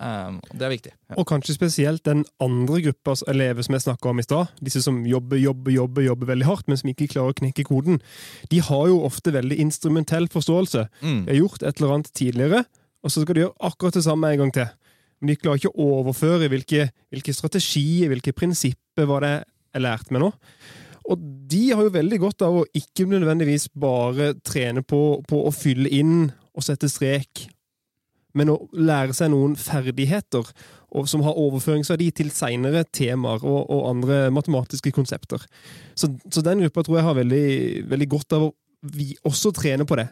Eh, 0.00 0.30
Det 0.52 0.62
er 0.62 0.72
viktig. 0.72 0.92
Ja. 1.10 1.14
Og 1.18 1.26
kanskje 1.26 1.54
spesielt 1.54 2.04
den 2.04 2.24
andre 2.42 2.80
gruppas 2.82 3.22
elever 3.28 3.62
som 3.62 3.74
jeg 3.74 3.84
snakka 3.86 4.10
om 4.10 4.18
i 4.18 4.22
stad. 4.26 4.48
Disse 4.60 4.82
som 4.82 5.04
jobber, 5.06 5.36
jobber, 5.38 5.70
jobber, 5.70 6.02
jobber 6.02 6.26
veldig 6.26 6.46
hardt, 6.46 6.68
men 6.68 6.76
som 6.76 6.90
ikke 6.90 7.08
klarer 7.12 7.34
å 7.34 7.38
knekke 7.38 7.64
koden. 7.64 8.00
De 8.50 8.60
har 8.60 8.86
jo 8.90 9.02
ofte 9.06 9.32
veldig 9.32 9.58
instrumentell 9.62 10.28
forståelse. 10.28 10.88
Mm. 11.02 11.24
De 11.26 11.32
har 11.32 11.40
gjort 11.42 11.62
et 11.62 11.80
eller 11.80 11.94
annet 11.94 12.12
tidligere, 12.14 12.64
og 13.04 13.10
så 13.10 13.22
skal 13.22 13.34
de 13.34 13.44
gjøre 13.44 13.58
akkurat 13.70 13.94
det 13.94 14.04
samme 14.04 14.32
en 14.32 14.38
gang 14.38 14.52
til. 14.52 14.70
Men 15.20 15.30
de 15.30 15.36
klarer 15.40 15.62
ikke 15.62 15.74
å 15.74 15.90
overføre 16.00 16.48
hvilke, 16.50 16.88
hvilke 17.12 17.34
strategier, 17.36 18.10
hvilke 18.10 18.34
prinsipper 18.36 19.06
var 19.06 19.24
det 19.24 19.34
er 19.74 19.80
lært 19.84 20.10
med 20.10 20.24
nå. 20.24 20.32
Og 21.04 21.20
de 21.50 21.70
har 21.70 21.82
jo 21.84 21.92
veldig 21.92 22.18
godt 22.22 22.42
av 22.46 22.62
å 22.62 22.66
ikke 22.76 23.04
nødvendigvis 23.08 23.68
bare 23.76 24.32
trene 24.44 24.82
på, 24.82 25.20
på 25.28 25.42
å 25.44 25.52
fylle 25.52 25.90
inn 25.92 26.30
og 26.54 26.64
sette 26.64 26.88
strek, 26.88 27.44
men 28.34 28.50
å 28.52 28.58
lære 28.74 29.14
seg 29.16 29.30
noen 29.32 29.54
ferdigheter 29.58 30.50
og 30.94 31.08
som 31.10 31.24
har 31.26 31.38
overføringsverdi 31.38 32.10
til 32.20 32.30
seinere 32.34 32.84
temaer 32.94 33.42
og, 33.42 33.64
og 33.66 33.88
andre 33.90 34.28
matematiske 34.34 34.92
konsepter. 34.94 35.42
Så, 35.98 36.12
så 36.30 36.42
den 36.44 36.62
gruppa 36.62 36.84
tror 36.86 37.00
jeg 37.00 37.08
har 37.08 37.18
veldig, 37.18 37.48
veldig 37.90 38.08
godt 38.12 38.36
av 38.36 38.46
å 38.48 38.52
vi 38.92 39.14
også 39.24 39.52
trene 39.56 39.86
på 39.88 39.96
det. 39.98 40.06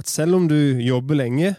At 0.00 0.10
selv 0.10 0.38
om 0.38 0.48
du 0.50 0.56
jobber 0.82 1.18
lenge, 1.18 1.52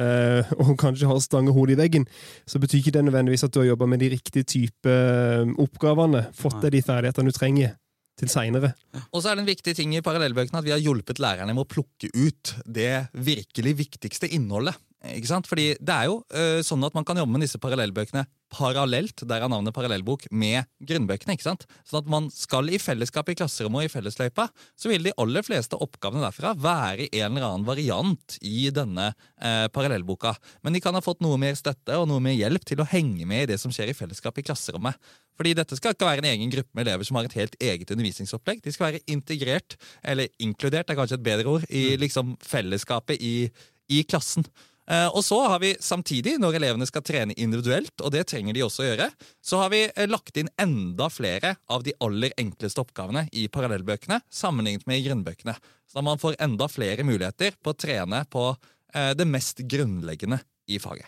eh, 0.00 0.52
og 0.62 0.72
kanskje 0.80 1.10
har 1.10 1.20
stange 1.22 1.54
hodet 1.54 1.76
i 1.76 1.80
veggen, 1.82 2.06
så 2.48 2.60
betyr 2.62 2.80
ikke 2.80 2.94
det 2.96 3.04
nødvendigvis 3.06 3.44
at 3.46 3.54
du 3.54 3.60
har 3.62 3.70
jobba 3.72 3.88
med 3.90 4.02
de 4.02 4.10
riktige 4.14 4.48
type 4.48 4.90
eh, 4.90 5.54
oppgavene. 5.60 6.26
Fått 6.36 6.60
deg 6.64 6.78
de 6.78 6.84
ferdighetene 6.86 7.30
du 7.30 7.36
trenger 7.36 7.76
til 8.20 8.32
seinere. 8.32 8.74
Og 9.14 9.22
så 9.22 9.30
er 9.30 9.38
det 9.38 9.44
en 9.46 9.52
viktig 9.52 9.74
ting 9.76 9.94
i 9.96 10.04
parallellbøkene 10.04 10.60
at 10.60 10.66
vi 10.66 10.74
har 10.74 10.82
hjulpet 10.82 11.22
lærerne 11.22 11.54
med 11.56 11.64
å 11.64 11.70
plukke 11.70 12.10
ut 12.12 12.54
det 12.66 13.06
virkelig 13.16 13.76
viktigste 13.84 14.28
innholdet. 14.36 14.76
Ikke 15.08 15.30
sant? 15.30 15.48
Fordi 15.48 15.72
det 15.80 15.94
er 15.94 16.10
jo 16.10 16.20
uh, 16.34 16.60
sånn 16.66 16.84
at 16.84 16.96
man 16.96 17.06
kan 17.08 17.16
jobbe 17.16 17.32
med 17.32 17.46
disse 17.46 17.60
parallellbøkene 17.62 18.26
parallelt, 18.50 19.22
der 19.30 19.44
er 19.44 19.50
navnet 19.50 19.74
parallellbok, 19.74 20.26
med 20.34 20.66
grunnbøkene. 20.82 21.36
ikke 21.36 21.46
sant? 21.46 21.66
Sånn 21.86 22.02
at 22.02 22.10
man 22.10 22.26
skal 22.34 22.68
i 22.68 22.80
fellesskap 22.82 23.30
i 23.30 23.36
klasserommet 23.38 23.84
og 23.84 23.86
i 23.86 23.92
fellesløypa, 23.92 24.48
så 24.74 24.90
vil 24.90 25.06
de 25.06 25.14
aller 25.22 25.46
fleste 25.46 25.78
oppgavene 25.78 26.24
derfra 26.24 26.52
være 26.58 27.06
i 27.06 27.22
en 27.22 27.36
eller 27.36 27.46
annen 27.46 27.68
variant 27.68 28.36
i 28.42 28.68
denne 28.74 29.12
eh, 29.38 29.68
parallellboka. 29.72 30.34
Men 30.66 30.74
de 30.74 30.82
kan 30.82 30.98
ha 30.98 31.04
fått 31.04 31.22
noe 31.22 31.38
mer 31.40 31.54
støtte 31.58 31.96
og 32.00 32.08
noe 32.10 32.22
mer 32.24 32.34
hjelp 32.34 32.66
til 32.66 32.82
å 32.82 32.88
henge 32.90 33.28
med 33.28 33.46
i 33.46 33.50
det 33.52 33.60
som 33.62 33.72
skjer 33.74 33.92
i 33.92 33.96
fellesskap 33.96 34.42
i 34.42 34.46
klasserommet. 34.46 34.98
Fordi 35.38 35.54
dette 35.56 35.78
skal 35.78 35.94
ikke 35.94 36.08
være 36.10 36.24
en 36.24 36.32
egen 36.32 36.50
gruppe 36.52 36.74
med 36.74 36.88
elever 36.88 37.06
som 37.06 37.20
har 37.20 37.30
et 37.30 37.38
helt 37.38 37.54
eget 37.62 37.94
undervisningsopplegg. 37.94 38.64
De 38.66 38.74
skal 38.74 38.90
være 38.90 39.04
integrert, 39.14 39.78
eller 40.02 40.28
inkludert 40.42 40.90
er 40.90 40.98
kanskje 40.98 41.20
et 41.20 41.28
bedre 41.30 41.54
ord, 41.54 41.70
i 41.70 41.94
liksom 42.02 42.34
fellesskapet 42.44 43.22
i, 43.22 43.46
i 43.94 44.02
klassen. 44.10 44.44
Eh, 44.90 45.06
og 45.14 45.22
så 45.24 45.38
har 45.46 45.60
vi 45.62 45.74
samtidig, 45.80 46.34
når 46.42 46.56
elevene 46.58 46.86
skal 46.88 47.04
trene 47.06 47.36
individuelt, 47.38 47.94
og 48.02 48.10
det 48.14 48.24
trenger 48.30 48.56
de 48.56 48.64
også 48.66 48.82
å 48.82 48.88
gjøre, 48.88 49.06
så 49.38 49.60
har 49.62 49.70
vi 49.70 49.84
eh, 49.86 50.08
lagt 50.10 50.40
inn 50.40 50.50
enda 50.58 51.06
flere 51.12 51.54
av 51.70 51.84
de 51.86 51.94
aller 52.02 52.34
enkleste 52.40 52.82
oppgavene 52.82 53.28
i 53.30 53.46
parallellbøkene 53.52 54.18
sammenlignet 54.34 54.88
med 54.90 54.98
i 54.98 55.04
grunnbøkene. 55.06 55.54
Så 55.90 56.02
man 56.06 56.18
får 56.22 56.40
enda 56.42 56.66
flere 56.70 57.06
muligheter 57.06 57.54
på 57.62 57.74
å 57.74 57.78
trene 57.78 58.24
på 58.30 58.48
eh, 58.50 59.12
det 59.14 59.28
mest 59.30 59.62
grunnleggende 59.70 60.40
i 60.70 60.80
faget. 60.82 61.06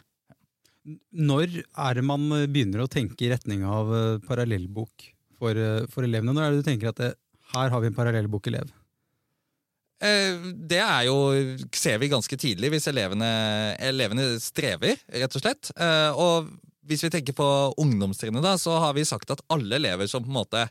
Når 1.15 1.61
er 1.63 1.99
det 1.99 2.07
man 2.07 2.27
begynner 2.51 2.85
å 2.85 2.91
tenke 2.91 3.27
i 3.27 3.31
retning 3.31 3.63
av 3.67 3.91
parallellbok 4.27 5.05
for, 5.39 5.59
for 5.91 6.07
elevene? 6.07 6.35
Når 6.35 6.43
er 6.43 6.55
det 6.55 6.63
du 6.65 6.67
tenker 6.67 6.91
at 6.91 6.99
det, 6.99 7.13
her 7.55 7.71
har 7.71 7.83
vi 7.85 7.91
en 7.91 7.95
parallellbokelev? 7.95 8.73
Eh, 10.03 10.53
Det 10.69 10.81
er 10.83 11.07
jo, 11.09 11.17
ser 11.73 11.99
vi 12.03 12.11
ganske 12.13 12.37
tidlig 12.41 12.73
hvis 12.75 12.89
elevene, 12.91 13.29
elevene 13.79 14.33
strever, 14.43 14.99
rett 15.15 15.37
og 15.39 15.45
slett. 15.45 15.71
Eh, 15.79 16.11
Og 16.19 16.51
hvis 16.89 17.05
vi 17.07 17.11
tenker 17.15 17.37
på 17.39 17.47
ungdomstrinnet, 17.79 18.43
da, 18.43 18.57
så 18.59 18.79
har 18.83 18.93
vi 18.97 19.05
sagt 19.07 19.31
at 19.31 19.43
alle 19.55 19.77
elever 19.79 20.09
som 20.11 20.25
på 20.25 20.33
en 20.33 20.41
måte 20.43 20.65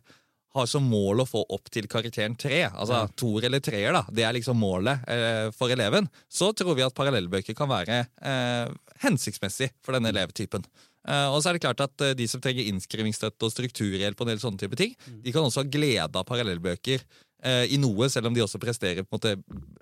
har 0.51 0.65
som 0.67 0.83
mål 0.83 1.21
å 1.23 1.25
få 1.29 1.45
opp 1.55 1.69
til 1.71 1.87
karakteren 1.87 2.35
tre, 2.37 2.65
altså 2.67 2.97
Ja. 2.97 3.07
toer 3.15 3.45
eller 3.47 3.61
treer, 3.63 3.93
da, 3.95 4.01
det 4.11 4.25
er 4.27 4.33
liksom 4.35 4.59
målet 4.59 4.99
eh, 5.07 5.47
for 5.55 5.71
eleven, 5.71 6.09
så 6.29 6.51
tror 6.53 6.75
vi 6.75 6.83
at 6.83 6.93
parallellbøker 6.93 7.55
kan 7.55 7.69
være 7.71 8.01
eh, 8.21 8.67
hensiktsmessig 8.99 9.69
for 9.81 9.93
denne 9.95 10.11
elevtypen. 10.11 10.65
Eh, 11.07 11.27
og 11.31 11.39
så 11.41 11.49
er 11.49 11.53
det 11.55 11.63
klart 11.63 11.79
at 11.87 12.03
de 12.19 12.27
som 12.27 12.41
trenger 12.43 12.67
innskrivingsstøtte 12.67 13.47
og 13.47 13.53
strukturhjelp, 13.55 14.19
og 14.19 14.27
en 14.27 14.33
del 14.35 14.43
sånne 14.43 14.59
type 14.59 14.75
ting, 14.75 14.91
de 15.23 15.31
kan 15.31 15.47
også 15.47 15.63
ha 15.63 15.71
glede 15.71 16.19
av 16.19 16.27
parallellbøker 16.27 16.99
eh, 17.43 17.65
i 17.73 17.77
noe, 17.81 18.09
selv 18.09 18.27
om 18.29 18.33
de 18.35 18.41
også 18.45 18.59
presterer 18.61 19.03
på 19.03 19.17
en 19.17 19.19
måte 19.19 19.35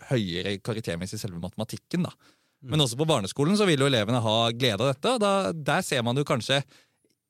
høyere 0.09 0.57
karaktermessig 0.63 1.19
i 1.19 1.23
selve 1.23 1.39
matematikken. 1.41 2.03
da. 2.07 2.13
Men 2.61 2.79
også 2.83 2.97
på 2.99 3.07
barneskolen 3.07 3.55
så 3.55 3.65
vil 3.65 3.79
jo 3.79 3.87
elevene 3.87 4.19
ha 4.21 4.51
glede 4.51 4.81
av 4.83 4.93
dette. 4.93 5.13
og 5.15 5.19
da, 5.23 5.51
Der 5.53 5.81
ser 5.81 6.03
man 6.03 6.15
jo 6.19 6.23
kanskje 6.27 6.63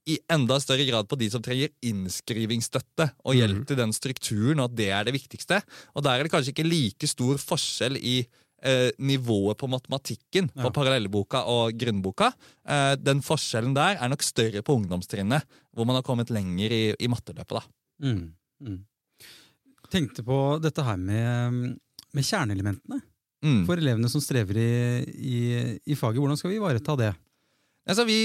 i 0.09 0.17
enda 0.31 0.55
større 0.59 0.87
grad 0.87 1.05
på 1.07 1.17
de 1.19 1.27
som 1.29 1.41
trenger 1.45 1.69
innskrivingsstøtte 1.85 3.11
og 3.25 3.35
hjelp 3.37 3.65
til 3.69 3.77
den 3.77 3.91
strukturen, 3.93 4.59
og 4.59 4.71
at 4.71 4.77
det 4.79 4.87
er 4.89 5.03
det 5.05 5.13
viktigste. 5.13 5.59
Og 5.93 6.03
der 6.05 6.17
er 6.19 6.23
det 6.25 6.31
kanskje 6.33 6.53
ikke 6.55 6.65
like 6.65 7.07
stor 7.11 7.37
forskjell 7.37 7.97
i 7.99 8.15
eh, 8.65 8.89
nivået 8.99 9.55
på 9.57 9.69
matematikken 9.71 10.49
på 10.51 10.65
Ja. 10.67 10.71
parallellboka 10.75 11.45
og 11.47 11.77
grunnboka. 11.77 12.33
Eh, 12.67 12.95
den 12.97 13.21
forskjellen 13.21 13.75
der 13.75 13.95
er 14.01 14.09
nok 14.09 14.23
større 14.23 14.61
på 14.65 14.75
ungdomstrinnet, 14.81 15.43
hvor 15.73 15.85
man 15.85 15.95
har 15.95 16.03
kommet 16.03 16.29
lenger 16.29 16.71
i, 16.71 16.95
i 16.99 17.07
matteløpet. 17.07 17.61
da. 17.61 17.61
Mm. 18.01 18.33
Mm. 18.61 18.85
Tenkte 19.89 20.23
på 20.25 20.37
dette 20.63 20.83
her 20.85 20.97
med, 21.01 21.77
med 22.13 22.25
kjerneelementene 22.27 23.01
Mm. 23.39 23.61
for 23.63 23.79
elevene 23.79 24.09
som 24.11 24.19
strever 24.19 24.57
i, 24.59 24.71
i, 25.15 25.37
i 25.87 25.95
faget. 25.95 26.19
Hvordan 26.19 26.35
skal 26.35 26.51
vi 26.51 26.57
ivareta 26.57 26.91
det? 26.99 27.13
Altså, 27.87 28.03
vi 28.03 28.17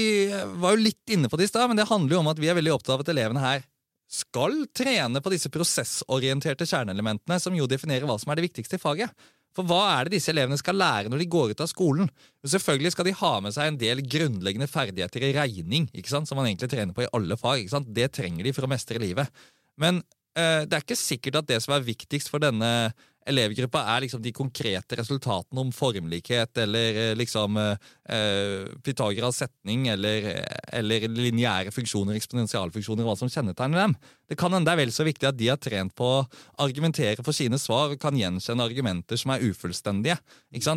var 0.59 0.75
jo 0.75 0.81
litt 0.83 1.13
inne 1.15 1.29
på 1.31 1.39
det 1.39 1.47
i 1.47 1.51
stad, 1.53 1.69
men 1.71 1.79
det 1.79 1.85
handler 1.87 2.17
jo 2.17 2.19
om 2.19 2.27
at 2.33 2.41
vi 2.41 2.49
er 2.51 2.57
veldig 2.57 2.73
opptatt 2.73 2.97
av 2.97 3.05
at 3.05 3.11
elevene 3.13 3.39
her 3.39 3.63
skal 4.11 4.65
trene 4.75 5.21
på 5.23 5.31
disse 5.31 5.47
prosessorienterte 5.49 6.67
kjerneelementene, 6.67 7.39
som 7.39 7.55
jo 7.55 7.63
definerer 7.69 8.03
hva 8.09 8.17
som 8.19 8.33
er 8.33 8.41
det 8.41 8.49
viktigste 8.49 8.75
i 8.75 8.83
faget. 8.83 9.15
For 9.55 9.63
hva 9.63 9.79
er 9.95 10.09
det 10.09 10.17
disse 10.17 10.33
elevene 10.35 10.59
skal 10.59 10.75
lære 10.75 11.07
når 11.07 11.23
de 11.23 11.29
går 11.31 11.55
ut 11.55 11.63
av 11.63 11.71
skolen? 11.71 12.11
Og 12.43 12.51
selvfølgelig 12.51 12.91
skal 12.91 13.07
de 13.07 13.15
ha 13.15 13.31
med 13.45 13.55
seg 13.55 13.71
en 13.71 13.79
del 13.79 14.03
grunnleggende 14.03 14.67
ferdigheter 14.67 15.23
i 15.23 15.31
regning, 15.39 15.87
ikke 15.95 16.11
sant? 16.11 16.27
som 16.27 16.35
man 16.35 16.49
egentlig 16.51 16.73
trener 16.75 16.91
på 16.91 17.07
i 17.07 17.11
alle 17.15 17.39
fag. 17.39 17.63
Ikke 17.63 17.77
sant? 17.77 17.87
Det 17.95 18.11
trenger 18.19 18.43
de 18.43 18.51
for 18.51 18.67
å 18.67 18.71
mestre 18.75 18.99
livet. 18.99 19.31
Men 19.79 20.03
eh, 20.03 20.14
det 20.35 20.75
er 20.75 20.81
ikke 20.83 20.97
sikkert 20.99 21.37
at 21.39 21.47
det 21.47 21.61
som 21.63 21.71
er 21.75 21.85
viktigst 21.85 22.27
for 22.27 22.43
denne 22.43 22.91
elevgruppa, 23.25 23.81
er 23.89 24.05
liksom 24.05 24.21
de 24.21 24.33
konkrete 24.35 24.97
resultatene 24.99 25.63
om 25.63 25.71
formlikhet 25.73 26.57
eller 26.61 26.99
eh, 27.01 27.13
liksom 27.17 27.57
eh, 27.57 27.85
eh, 28.13 28.67
Pythagoras 28.85 29.41
setning 29.41 29.87
eller, 29.93 30.27
eller 30.75 31.07
lineære 31.09 31.73
funksjoner, 31.73 32.17
eksponentialfunksjoner, 32.19 33.05
hva 33.07 33.15
som 33.17 33.31
kjennetegner 33.31 33.81
dem. 33.81 33.95
Det 34.29 34.37
kan 34.39 34.53
hende 34.53 34.69
det 34.69 34.75
er 34.75 34.81
vel 34.83 34.93
så 34.93 35.05
viktig 35.07 35.29
at 35.29 35.37
de 35.37 35.49
har 35.51 35.61
trent 35.61 35.93
på 35.97 36.05
å 36.05 36.25
argumentere 36.65 37.25
for 37.25 37.35
sine 37.35 37.59
svar 37.61 37.93
og 37.93 38.01
kan 38.01 38.17
gjenkjenne 38.17 38.65
argumenter 38.65 39.19
som 39.21 39.33
er 39.33 39.45
ufullstendige. 39.45 40.17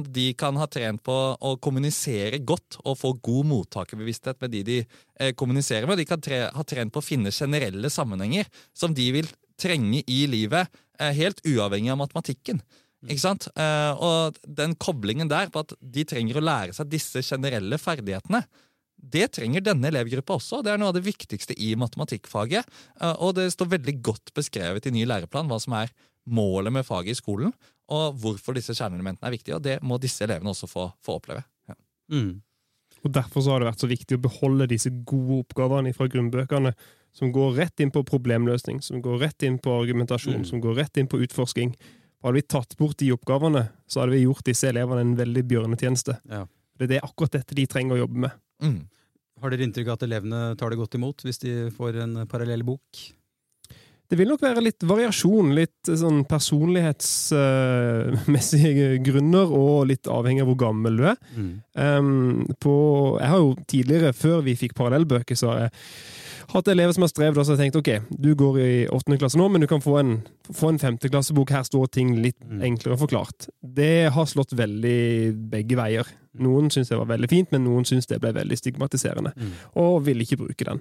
De 0.08 0.26
kan 0.38 0.56
ha 0.60 0.68
trent 0.68 1.02
på 1.04 1.16
å 1.36 1.56
kommunisere 1.60 2.40
godt 2.44 2.80
og 2.84 2.96
få 3.00 3.12
god 3.24 3.50
mottakerbevissthet 3.52 4.40
med 4.44 4.56
de 4.56 4.64
de 4.68 4.78
eh, 4.84 5.34
kommuniserer 5.36 5.88
med. 5.88 6.00
De 6.00 6.08
kan 6.08 6.20
tre, 6.20 6.46
ha 6.52 6.64
trent 6.64 6.92
på 6.92 7.02
å 7.02 7.04
finne 7.04 7.34
generelle 7.34 7.92
sammenhenger 7.92 8.48
som 8.76 8.96
de 8.96 9.10
vil 9.16 9.28
trenge 9.58 10.04
i 10.06 10.20
livet, 10.30 10.70
helt 10.98 11.40
uavhengig 11.46 11.92
av 11.92 12.00
matematikken. 12.00 12.62
Ikke 13.06 13.22
sant? 13.22 13.46
Eh, 13.54 13.92
og 14.02 14.38
den 14.42 14.74
koblingen 14.80 15.30
der 15.30 15.52
på 15.54 15.62
at 15.62 15.74
de 15.78 16.02
trenger 16.08 16.40
å 16.40 16.42
lære 16.42 16.74
seg 16.74 16.90
disse 16.90 17.22
generelle 17.22 17.78
ferdighetene, 17.78 18.42
det 18.98 19.28
trenger 19.36 19.62
denne 19.62 19.92
elevgruppa 19.92 20.34
også. 20.40 20.58
Det 20.66 20.72
er 20.72 20.80
noe 20.80 20.90
av 20.90 20.96
det 20.96 21.04
viktigste 21.06 21.54
i 21.54 21.70
matematikkfaget. 21.78 22.66
Eh, 22.98 23.14
og 23.22 23.36
det 23.38 23.52
står 23.54 23.70
veldig 23.76 23.96
godt 24.02 24.34
beskrevet 24.34 24.90
i 24.90 24.94
ny 24.96 25.04
læreplan 25.06 25.50
hva 25.50 25.60
som 25.62 25.76
er 25.78 25.94
målet 26.28 26.74
med 26.74 26.84
faget 26.84 27.14
i 27.14 27.20
skolen, 27.20 27.54
og 27.94 28.18
hvorfor 28.20 28.58
disse 28.58 28.74
kjerneelementene 28.76 29.30
er 29.30 29.36
viktige. 29.36 29.60
Og 29.60 29.64
det 29.64 29.78
må 29.86 30.00
disse 30.02 30.26
elevene 30.26 30.50
også 30.50 30.68
få, 30.68 30.90
få 31.04 31.20
oppleve. 31.22 31.46
Ja. 31.70 31.78
Mm. 32.12 32.40
Og 33.06 33.12
Derfor 33.14 33.44
så 33.44 33.54
har 33.54 33.62
det 33.62 33.70
vært 33.70 33.84
så 33.84 33.88
viktig 33.88 34.18
å 34.18 34.24
beholde 34.26 34.66
disse 34.68 34.90
gode 35.06 35.44
oppgavene 35.44 35.94
fra 35.94 36.10
grunnbøkene, 36.10 36.74
som 37.12 37.32
går 37.32 37.52
rett 37.58 37.80
inn 37.80 37.90
på 37.90 38.02
problemløsning, 38.06 38.80
som 38.84 39.02
går 39.02 39.18
rett 39.24 39.42
inn 39.42 39.58
på 39.58 39.70
argumentasjon, 39.80 40.34
Mm. 40.42 40.46
som 40.46 40.60
går 40.60 40.74
rett 40.74 40.96
inn 40.96 41.06
på 41.08 41.18
utforsking. 41.24 41.74
Hadde 42.22 42.34
vi 42.34 42.42
tatt 42.42 42.76
bort 42.76 42.96
de 42.98 43.12
oppgavene, 43.12 43.68
så 43.86 44.00
hadde 44.00 44.12
vi 44.12 44.24
gjort 44.26 44.44
disse 44.44 44.68
elevene 44.68 45.00
en 45.00 45.16
veldig 45.16 45.44
bjørnetjeneste. 45.48 46.18
Ja. 46.30 46.46
Det 46.78 46.90
er 46.96 47.00
akkurat 47.06 47.30
dette 47.32 47.54
de 47.54 47.66
trenger 47.66 47.94
å 47.96 47.98
jobbe 48.06 48.16
med. 48.26 48.30
Mm. 48.62 48.86
Har 49.40 49.50
dere 49.50 49.62
inntrykk 49.66 49.86
av 49.88 49.92
at 49.98 50.02
elevene 50.02 50.56
tar 50.58 50.70
det 50.70 50.78
godt 50.78 50.94
imot 50.98 51.22
hvis 51.22 51.38
de 51.38 51.70
får 51.70 51.94
en 52.02 52.26
parallell 52.26 52.62
bok? 52.66 52.82
Det 54.08 54.16
vil 54.16 54.28
nok 54.30 54.40
være 54.40 54.62
litt 54.64 54.80
variasjon, 54.88 55.50
litt 55.54 55.84
sånn 55.84 56.22
personlighetsmessige 56.24 58.86
grunner, 59.06 59.50
og 59.52 59.86
litt 59.90 60.08
avhengig 60.10 60.42
av 60.44 60.48
hvor 60.52 60.60
gammel 60.64 60.94
du 60.96 61.04
er. 61.10 61.16
Mm. 61.36 61.50
Um, 61.74 62.46
på, 62.62 62.74
jeg 63.20 63.28
har 63.34 63.40
jo 63.42 63.50
tidligere, 63.68 64.12
før 64.16 64.38
vi 64.46 64.54
fikk 64.58 64.72
parallellbøker, 64.78 65.36
så 65.38 65.46
har 65.52 65.58
jeg 65.66 65.72
hatt 66.52 66.68
elever 66.72 66.94
som 66.96 67.02
har 67.04 67.10
strevd 67.12 67.38
og 67.38 67.44
så 67.46 67.54
har 67.54 67.60
tenkt 67.60 67.76
ok, 67.76 67.88
du 68.10 68.30
går 68.38 68.58
i 68.62 68.70
åttende 68.88 69.18
klasse 69.20 69.36
nå, 69.38 69.48
men 69.52 69.60
du 69.60 69.66
kan 69.68 69.82
få 69.84 69.98
en, 70.00 70.14
få 70.54 70.70
en 70.72 70.78
femteklassebok. 70.80 71.50
Her 71.52 71.66
står 71.68 71.90
ting 71.92 72.14
litt 72.22 72.38
Mm. 72.48 72.62
enklere 72.64 72.96
forklart. 72.98 73.48
Det 73.62 74.10
har 74.12 74.24
slått 74.26 74.54
veldig 74.56 75.50
begge 75.50 75.76
veier. 75.76 76.06
Noen 76.38 76.70
syns 76.70 76.88
det 76.88 76.96
var 76.98 77.06
veldig 77.10 77.28
fint, 77.28 77.52
men 77.52 77.64
noen 77.64 77.84
syns 77.84 78.06
det 78.06 78.20
ble 78.20 78.32
veldig 78.32 78.56
stigmatiserende, 78.56 79.32
Mm. 79.36 79.52
og 79.76 80.04
ville 80.06 80.22
ikke 80.24 80.38
bruke 80.38 80.64
den. 80.64 80.80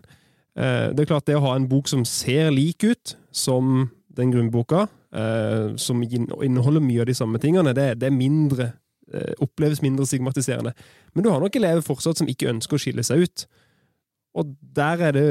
Eh, 0.55 0.93
Det 0.93 0.99
er 1.01 1.05
klart 1.05 1.25
det 1.25 1.35
å 1.35 1.41
ha 1.41 1.55
en 1.55 1.67
bok 1.67 1.87
som 1.87 2.05
ser 2.05 2.49
lik 2.51 2.83
ut 2.83 3.15
som 3.31 3.91
den 4.15 4.31
grunnboka, 4.31 4.87
eh, 5.13 5.75
som 5.75 6.01
inneholder 6.01 6.81
mye 6.81 7.01
av 7.01 7.05
de 7.07 7.13
samme 7.13 7.37
tingene, 7.39 7.73
det, 7.75 7.99
det 7.99 8.07
er 8.07 8.15
mindre 8.15 8.73
eh, 9.13 9.33
oppleves 9.39 9.81
mindre 9.81 10.05
stigmatiserende. 10.05 10.73
Men 11.13 11.23
du 11.23 11.29
har 11.29 11.39
nok 11.39 11.55
elever 11.55 11.81
fortsatt 11.81 12.17
som 12.17 12.27
ikke 12.27 12.49
ønsker 12.49 12.75
å 12.75 12.79
skille 12.79 13.03
seg 13.03 13.19
ut. 13.23 13.45
Og 14.37 14.53
der 14.61 15.09
er 15.09 15.17
det 15.17 15.25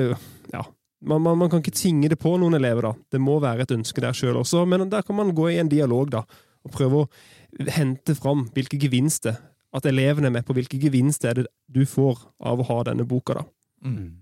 Ja. 0.52 0.64
Man, 1.06 1.20
man, 1.22 1.36
man 1.38 1.50
kan 1.50 1.60
ikke 1.60 1.76
tvinge 1.76 2.08
det 2.08 2.16
på 2.18 2.32
noen 2.40 2.56
elever, 2.56 2.88
da. 2.88 2.92
Det 3.12 3.20
må 3.20 3.36
være 3.38 3.66
et 3.66 3.72
ønske 3.74 4.00
der 4.00 4.16
sjøl 4.16 4.38
også, 4.40 4.64
men 4.66 4.88
der 4.90 5.04
kan 5.04 5.14
man 5.14 5.34
gå 5.36 5.50
i 5.52 5.58
en 5.60 5.68
dialog, 5.68 6.08
da. 6.10 6.22
Og 6.64 6.72
prøve 6.72 7.02
å 7.04 7.68
hente 7.70 8.16
fram 8.18 8.48
hvilke 8.56 8.78
gevinster 8.80 9.36
At 9.76 9.84
elevene 9.86 10.30
er 10.30 10.32
med 10.32 10.46
på 10.46 10.54
hvilke 10.56 10.80
gevinster 10.80 11.30
er 11.30 11.38
det 11.38 11.50
du 11.68 11.84
får 11.86 12.22
av 12.40 12.62
å 12.62 12.66
ha 12.70 12.78
denne 12.88 13.04
boka, 13.04 13.36
da. 13.36 13.44
Mm. 13.84 13.96
Mm. 13.98 14.14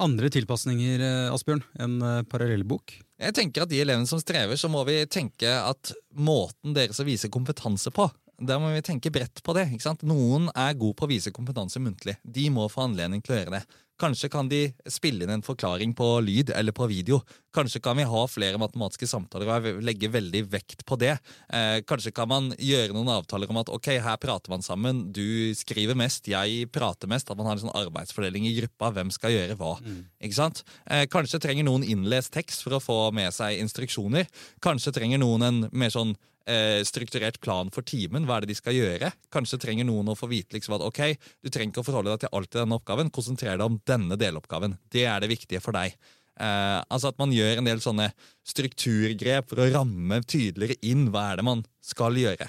Andre 0.00 0.30
tilpasninger, 0.32 1.02
eh, 1.04 1.34
Asbjørn, 1.34 1.60
enn 1.78 1.98
eh, 2.00 2.22
parallellbok? 2.30 2.94
Jeg 3.20 3.34
tenker 3.36 3.66
at 3.66 3.70
De 3.70 3.82
elevene 3.82 4.08
som 4.08 4.22
strever, 4.22 4.56
så 4.56 4.70
må 4.72 4.80
vi 4.88 5.02
tenke 5.10 5.50
at 5.50 5.92
måten 6.16 6.72
deres 6.74 7.02
å 7.02 7.06
vise 7.06 7.28
kompetanse 7.28 7.92
på 7.92 8.08
der 8.38 8.60
må 8.62 8.70
vi 8.70 8.84
tenke 8.86 9.10
bredt 9.10 9.42
på 9.42 9.54
det. 9.56 9.66
ikke 9.74 9.82
sant? 9.82 10.04
Noen 10.06 10.46
er 10.54 10.76
god 10.78 10.94
på 10.98 11.06
å 11.06 11.10
vise 11.10 11.34
kompetanse 11.34 11.80
muntlig. 11.82 12.14
De 12.22 12.46
må 12.54 12.68
få 12.70 12.86
anledning 12.86 13.22
til 13.24 13.34
å 13.34 13.40
gjøre 13.40 13.56
det. 13.56 13.62
Kanskje 13.98 14.30
kan 14.30 14.48
de 14.50 14.60
spille 14.86 15.26
inn 15.26 15.32
en 15.34 15.42
forklaring 15.42 15.94
på 15.98 16.06
lyd 16.22 16.52
eller 16.54 16.74
på 16.76 16.86
video. 16.86 17.18
Kanskje 17.54 17.80
kan 17.82 17.96
vi 17.98 18.06
ha 18.06 18.20
flere 18.30 18.60
matematiske 18.60 19.08
samtaler 19.10 19.50
og 19.50 19.82
legge 19.82 20.10
veldig 20.14 20.44
vekt 20.52 20.84
på 20.86 20.98
det. 21.00 21.16
Eh, 21.50 21.80
kanskje 21.88 22.12
kan 22.14 22.30
man 22.30 22.52
gjøre 22.54 22.94
noen 22.94 23.10
avtaler 23.16 23.50
om 23.50 23.58
at 23.58 23.72
ok, 23.74 23.90
her 24.04 24.20
prater 24.22 24.54
man 24.54 24.62
sammen. 24.62 25.08
Du 25.12 25.50
skriver 25.58 25.98
mest, 25.98 26.30
jeg 26.30 26.70
prater 26.70 27.10
mest. 27.10 27.30
At 27.30 27.40
man 27.40 27.50
har 27.50 27.58
en 27.58 27.64
sånn 27.66 27.74
arbeidsfordeling 27.74 28.46
i 28.46 28.54
gruppa. 28.60 28.92
Hvem 28.94 29.10
skal 29.14 29.34
gjøre 29.34 29.58
hva? 29.58 29.74
Ikke 30.22 30.38
sant? 30.38 30.62
Eh, 30.86 31.08
kanskje 31.10 31.42
trenger 31.42 31.66
noen 31.66 31.86
innlest 31.86 32.32
tekst 32.36 32.62
for 32.62 32.78
å 32.78 32.82
få 32.82 33.00
med 33.16 33.34
seg 33.34 33.58
instruksjoner. 33.58 34.30
Kanskje 34.62 34.94
trenger 34.94 35.18
noen 35.18 35.48
en 35.48 35.64
mer 35.72 35.90
sånn 35.90 36.14
eh, 36.48 36.80
strukturert 36.84 37.40
plan 37.40 37.70
for 37.74 37.86
timen. 37.86 38.26
Hva 38.26 38.38
er 38.38 38.46
det 38.46 38.52
de 38.52 38.58
skal 38.58 38.76
gjøre? 38.76 39.12
Kanskje 39.34 39.60
trenger 39.62 39.88
noen 39.88 40.10
å 40.12 40.16
få 40.18 40.28
vite 40.30 40.56
liksom 40.56 40.76
at 40.78 40.84
ok, 40.86 41.02
du 41.44 41.50
trenger 41.50 41.72
ikke 41.72 41.84
å 41.84 41.88
forholde 41.88 42.14
deg 42.14 42.24
til 42.24 42.34
alt 42.38 42.54
i 42.54 42.60
denne 42.60 42.78
oppgaven. 42.78 43.12
Konsentrer 43.14 43.58
deg 43.58 43.66
om 43.66 43.78
denne 43.88 44.18
deloppgaven. 44.20 44.76
Det 44.92 45.04
er 45.08 45.24
det 45.24 45.32
viktige 45.32 45.62
for 45.64 45.76
deg. 45.76 45.96
Eh, 46.38 46.78
altså 46.86 47.10
at 47.10 47.18
man 47.18 47.32
gjør 47.34 47.58
en 47.58 47.66
del 47.66 47.80
sånne 47.82 48.12
strukturgrep 48.46 49.50
for 49.50 49.64
å 49.64 49.70
ramme 49.72 50.20
tydeligere 50.22 50.78
inn 50.86 51.08
hva 51.12 51.32
er 51.32 51.40
det 51.40 51.46
man 51.48 51.64
skal 51.84 52.18
gjøre. 52.18 52.46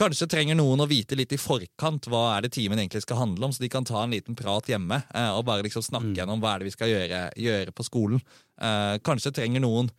Kanskje 0.00 0.30
trenger 0.32 0.56
noen 0.56 0.80
å 0.80 0.88
vite 0.88 1.16
litt 1.18 1.34
i 1.36 1.38
forkant 1.40 2.06
hva 2.08 2.22
er 2.32 2.46
det 2.46 2.54
timen 2.54 2.80
egentlig 2.80 3.02
skal 3.04 3.18
handle 3.20 3.44
om, 3.44 3.52
så 3.52 3.60
de 3.60 3.68
kan 3.68 3.84
ta 3.84 4.00
en 4.00 4.14
liten 4.14 4.38
prat 4.38 4.70
hjemme 4.70 5.02
eh, 5.12 5.32
og 5.34 5.44
bare 5.50 5.66
liksom 5.66 5.84
snakke 5.84 6.14
Mm. 6.14 6.14
gjennom 6.16 6.40
hva 6.40 6.54
er 6.54 6.62
det 6.62 6.70
vi 6.70 6.76
skal 6.76 6.88
gjøre, 6.88 7.18
gjøre 7.36 7.74
på 7.76 7.84
skolen. 7.84 8.22
Eh, 8.56 8.96
kanskje 9.04 9.34
trenger 9.36 9.60
noen 9.60 9.90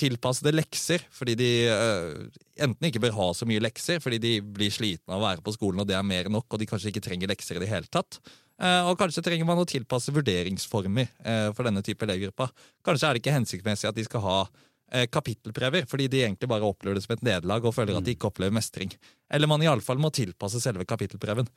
tilpassede 0.00 0.54
lekser, 0.54 1.04
fordi 1.12 1.34
de 1.36 1.50
eh, 1.68 2.40
enten 2.64 2.88
ikke 2.88 3.02
bør 3.04 3.18
ha 3.18 3.26
så 3.36 3.44
mye 3.44 3.60
lekser, 3.60 4.00
fordi 4.00 4.18
de 4.22 4.32
blir 4.40 4.72
slitne 4.72 5.12
av 5.12 5.20
å 5.20 5.26
være 5.26 5.44
på 5.44 5.52
skolen, 5.52 5.82
og 5.82 5.90
det 5.90 5.98
er 5.98 6.08
mer 6.08 6.30
enn 6.30 6.38
nok, 6.38 6.48
og 6.48 6.62
de 6.62 6.68
kanskje 6.70 6.94
ikke 6.94 7.04
trenger 7.04 7.28
lekser 7.28 7.60
i 7.60 7.64
det 7.64 7.68
hele 7.68 7.90
tatt. 7.92 8.16
Eh, 8.60 8.88
og 8.88 8.98
kanskje 9.00 9.24
trenger 9.24 9.48
man 9.48 9.60
å 9.62 9.68
tilpasse 9.68 10.12
vurderingsformer 10.12 11.06
eh, 11.08 11.48
for 11.56 11.64
denne 11.66 11.82
type 11.84 12.04
elevgruppa. 12.04 12.50
Kanskje 12.84 13.08
er 13.08 13.16
det 13.16 13.22
ikke 13.22 13.36
hensiktsmessig 13.38 13.88
at 13.88 13.96
de 13.96 14.04
skal 14.04 14.24
ha 14.26 14.38
eh, 14.44 15.06
kapittelprøver, 15.08 15.86
fordi 15.88 16.10
de 16.12 16.24
egentlig 16.26 16.50
bare 16.50 16.68
opplever 16.68 16.98
det 16.98 17.04
som 17.06 17.16
et 17.16 17.24
nederlag 17.24 17.64
og 17.64 17.76
føler 17.76 17.96
at 17.96 18.04
de 18.04 18.16
ikke 18.16 18.28
opplever 18.28 18.52
mestring. 18.54 18.92
Eller 19.32 19.48
man 19.50 19.64
iallfall 19.64 20.02
må 20.02 20.12
tilpasse 20.12 20.60
selve 20.60 20.84
kapittelprøven. 20.88 21.48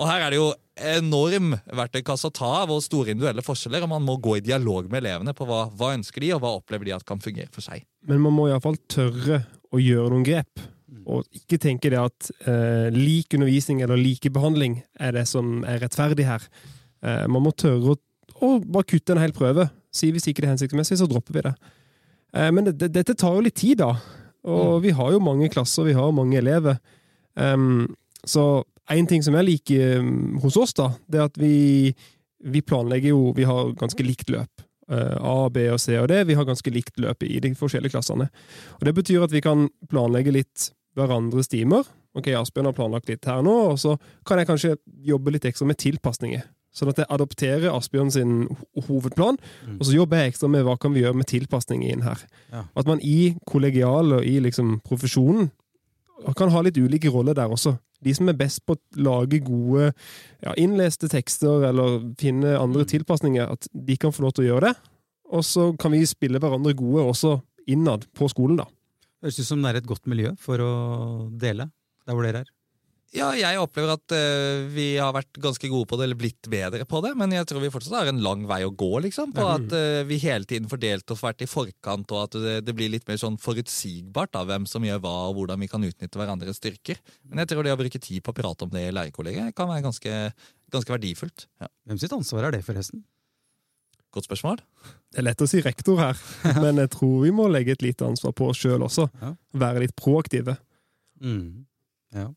Og 0.00 0.08
her 0.08 0.24
er 0.24 0.32
det 0.32 0.40
jo 0.40 0.48
enorm 0.90 1.54
verktøykasse 1.76 2.30
å 2.30 2.34
ta 2.34 2.50
av 2.62 2.70
og 2.72 2.82
store 2.82 3.12
individuelle 3.12 3.44
forskjeller, 3.44 3.84
og 3.84 3.92
man 3.92 4.06
må 4.06 4.16
gå 4.22 4.38
i 4.38 4.44
dialog 4.44 4.88
med 4.88 5.04
elevene 5.04 5.34
på 5.36 5.46
hva, 5.46 5.64
hva 5.76 5.92
ønsker 5.98 6.24
de, 6.24 6.32
og 6.34 6.42
hva 6.42 6.54
opplever 6.56 6.88
de 6.88 6.94
at 6.96 7.06
kan 7.06 7.20
fungere 7.22 7.50
for 7.52 7.66
seg. 7.66 7.84
Men 8.08 8.22
man 8.24 8.34
må 8.34 8.48
iallfall 8.48 8.80
tørre 8.90 9.42
å 9.70 9.82
gjøre 9.82 10.14
noen 10.14 10.26
grep. 10.26 10.62
Og 11.08 11.24
ikke 11.34 11.58
tenke 11.60 11.90
det 11.92 12.00
at 12.00 12.30
eh, 12.48 12.88
lik 12.94 13.34
undervisning 13.36 13.80
eller 13.84 14.00
likebehandling 14.00 14.80
er 15.00 15.16
det 15.16 15.26
som 15.30 15.62
er 15.68 15.80
rettferdig 15.82 16.26
her. 16.28 16.44
Eh, 17.02 17.26
man 17.30 17.44
må 17.44 17.54
tørre 17.56 17.94
å, 17.94 17.98
å 18.44 18.52
bare 18.64 18.88
kutte 18.90 19.16
en 19.16 19.22
hel 19.22 19.34
prøve. 19.36 19.68
Si 19.94 20.10
hvis 20.12 20.28
ikke 20.30 20.44
det 20.44 20.50
er 20.50 20.54
hensiktsmessig, 20.54 21.00
så 21.00 21.08
dropper 21.10 21.38
vi 21.38 21.44
det. 21.48 21.54
Eh, 22.36 22.50
men 22.54 22.68
det, 22.68 22.76
det, 22.82 22.92
dette 23.00 23.16
tar 23.18 23.36
jo 23.36 23.44
litt 23.46 23.58
tid, 23.58 23.80
da. 23.82 23.94
Og 24.50 24.80
vi 24.84 24.94
har 24.96 25.12
jo 25.12 25.22
mange 25.22 25.50
klasser, 25.52 25.88
vi 25.88 25.96
har 25.96 26.14
mange 26.16 26.38
elever. 26.40 26.78
Um, 27.34 27.84
så 28.24 28.62
en 28.90 29.06
ting 29.08 29.22
som 29.24 29.36
jeg 29.36 29.46
liker 29.46 30.00
um, 30.00 30.38
hos 30.42 30.56
oss, 30.58 30.72
da, 30.76 30.90
det 31.10 31.20
er 31.20 31.28
at 31.28 31.36
vi, 31.38 31.92
vi 32.40 32.62
planlegger 32.64 33.12
jo 33.12 33.34
Vi 33.36 33.44
har 33.48 33.74
ganske 33.78 34.04
likt 34.04 34.32
løp. 34.32 34.64
Eh, 34.90 35.16
A, 35.22 35.48
B 35.52 35.68
og 35.70 35.78
C 35.78 35.94
og 36.00 36.08
D. 36.10 36.18
Vi 36.26 36.34
har 36.34 36.46
ganske 36.48 36.72
likt 36.74 36.98
løp 36.98 37.22
i 37.22 37.38
de 37.42 37.52
forskjellige 37.54 37.94
klassene. 37.94 38.26
Og 38.80 38.86
Det 38.88 38.94
betyr 38.96 39.22
at 39.24 39.32
vi 39.32 39.42
kan 39.44 39.68
planlegge 39.90 40.34
litt 40.34 40.70
hverandres 40.98 41.50
timer. 41.50 41.88
Ok, 42.18 42.32
Asbjørn 42.34 42.70
har 42.70 42.76
planlagt 42.76 43.10
litt 43.10 43.26
her 43.28 43.42
nå, 43.46 43.52
og 43.72 43.76
så 43.78 43.94
kan 44.26 44.40
jeg 44.40 44.48
kanskje 44.48 44.72
jobbe 45.06 45.34
litt 45.34 45.46
ekstra 45.46 45.68
med 45.68 45.78
tilpasninger. 45.78 46.42
Sånn 46.74 46.90
at 46.92 47.00
jeg 47.02 47.10
adopterer 47.10 47.72
Asbjørn 47.74 48.12
sin 48.14 48.34
hovedplan, 48.46 48.86
hovedplan, 48.86 49.38
og 49.76 49.86
så 49.86 49.94
jobber 49.94 50.20
jeg 50.20 50.32
ekstra 50.32 50.50
med 50.50 50.62
hva 50.66 50.76
kan 50.78 50.94
vi 50.94 51.02
gjøre 51.02 51.18
med 51.18 51.26
tilpasninger 51.30 51.94
inn 51.94 52.04
her. 52.06 52.22
Ja. 52.52 52.64
At 52.78 52.90
man 52.90 53.02
i 53.02 53.34
kollegial 53.50 54.14
og 54.18 54.26
i 54.26 54.36
liksom 54.42 54.78
profesjonen 54.86 55.50
kan 56.36 56.52
ha 56.52 56.62
litt 56.62 56.78
ulike 56.78 57.10
roller 57.10 57.34
der 57.34 57.50
også. 57.50 57.74
De 58.04 58.12
som 58.16 58.28
er 58.30 58.38
best 58.38 58.62
på 58.68 58.76
å 58.76 59.02
lage 59.02 59.42
gode 59.44 59.90
ja, 59.90 60.54
innleste 60.56 61.08
tekster 61.12 61.66
eller 61.68 62.00
finne 62.20 62.54
andre 62.58 62.86
tilpasninger, 62.88 63.50
at 63.50 63.68
de 63.72 63.96
kan 64.00 64.14
få 64.14 64.24
lov 64.24 64.36
til 64.36 64.46
å 64.46 64.50
gjøre 64.52 64.70
det. 64.70 64.90
Og 65.36 65.44
så 65.46 65.70
kan 65.80 65.94
vi 65.94 66.04
spille 66.08 66.40
hverandre 66.42 66.74
gode 66.78 67.04
også 67.12 67.36
innad 67.70 68.06
på 68.16 68.28
skolen, 68.30 68.62
da. 68.62 68.66
Høres 69.20 69.40
ut 69.40 69.48
som 69.48 69.60
det 69.60 69.74
er 69.74 69.80
et 69.82 69.90
godt 69.90 70.08
miljø 70.10 70.32
for 70.40 70.62
å 70.64 70.72
dele 71.40 71.68
der 72.06 72.16
hvor 72.16 72.26
dere 72.26 72.44
er. 72.44 72.56
Ja, 73.10 73.32
jeg 73.34 73.58
opplever 73.58 73.96
at 73.96 74.12
uh, 74.14 74.68
vi 74.70 74.92
har 74.94 75.10
vært 75.14 75.38
ganske 75.42 75.66
gode 75.66 75.88
på 75.90 75.96
det, 75.98 76.06
eller 76.06 76.18
blitt 76.18 76.46
bedre 76.50 76.84
på 76.86 77.00
det, 77.02 77.10
men 77.18 77.32
jeg 77.34 77.48
tror 77.50 77.64
vi 77.64 77.70
fortsatt 77.74 77.96
har 77.98 78.10
en 78.12 78.22
lang 78.22 78.44
vei 78.46 78.60
å 78.62 78.70
gå, 78.70 78.90
liksom. 79.02 79.32
På 79.34 79.48
at 79.50 79.66
uh, 79.74 80.02
vi 80.06 80.20
hele 80.22 80.46
tiden 80.46 80.70
fordelt 80.70 81.10
oss, 81.10 81.24
vært 81.26 81.42
i 81.42 81.50
forkant, 81.50 82.14
og 82.14 82.28
at 82.28 82.38
det, 82.38 82.54
det 82.68 82.74
blir 82.78 82.92
litt 82.92 83.08
mer 83.10 83.18
sånn 83.18 83.40
forutsigbart 83.42 84.30
da, 84.36 84.44
hvem 84.46 84.68
som 84.70 84.86
gjør 84.86 85.02
hva, 85.02 85.16
og 85.26 85.40
hvordan 85.40 85.66
vi 85.66 85.70
kan 85.72 85.86
utnytte 85.90 86.22
hverandres 86.22 86.62
styrker. 86.62 87.02
Men 87.26 87.42
jeg 87.42 87.50
tror 87.50 87.66
det 87.66 87.74
å 87.74 87.80
bruke 87.82 88.02
tid 88.02 88.22
på 88.22 88.30
å 88.30 88.38
prate 88.44 88.68
om 88.68 88.70
det 88.76 88.86
i 88.86 88.94
lærerkollegiet 88.94 89.58
kan 89.58 89.72
være 89.72 89.88
ganske, 89.88 90.20
ganske 90.70 90.94
verdifullt. 90.94 91.48
Ja. 91.58 91.72
Hvem 91.90 91.98
sitt 92.04 92.14
ansvar 92.14 92.46
er 92.46 92.60
det, 92.60 92.62
forresten? 92.68 93.02
Godt 94.10 94.26
spørsmål. 94.26 94.58
Det 95.10 95.20
er 95.22 95.26
lett 95.28 95.42
å 95.42 95.46
si 95.50 95.60
rektor 95.62 96.00
her, 96.02 96.18
men 96.64 96.80
jeg 96.82 96.90
tror 96.96 97.16
vi 97.22 97.30
må 97.34 97.46
legge 97.50 97.76
et 97.76 97.84
lite 97.84 98.06
ansvar 98.06 98.34
på 98.36 98.50
oss 98.50 98.62
sjøl 98.62 98.82
også. 98.86 99.06
Være 99.54 99.84
litt 99.84 99.94
proaktive. 99.98 100.56
Mm. 101.22 101.66
Ja. 102.16 102.28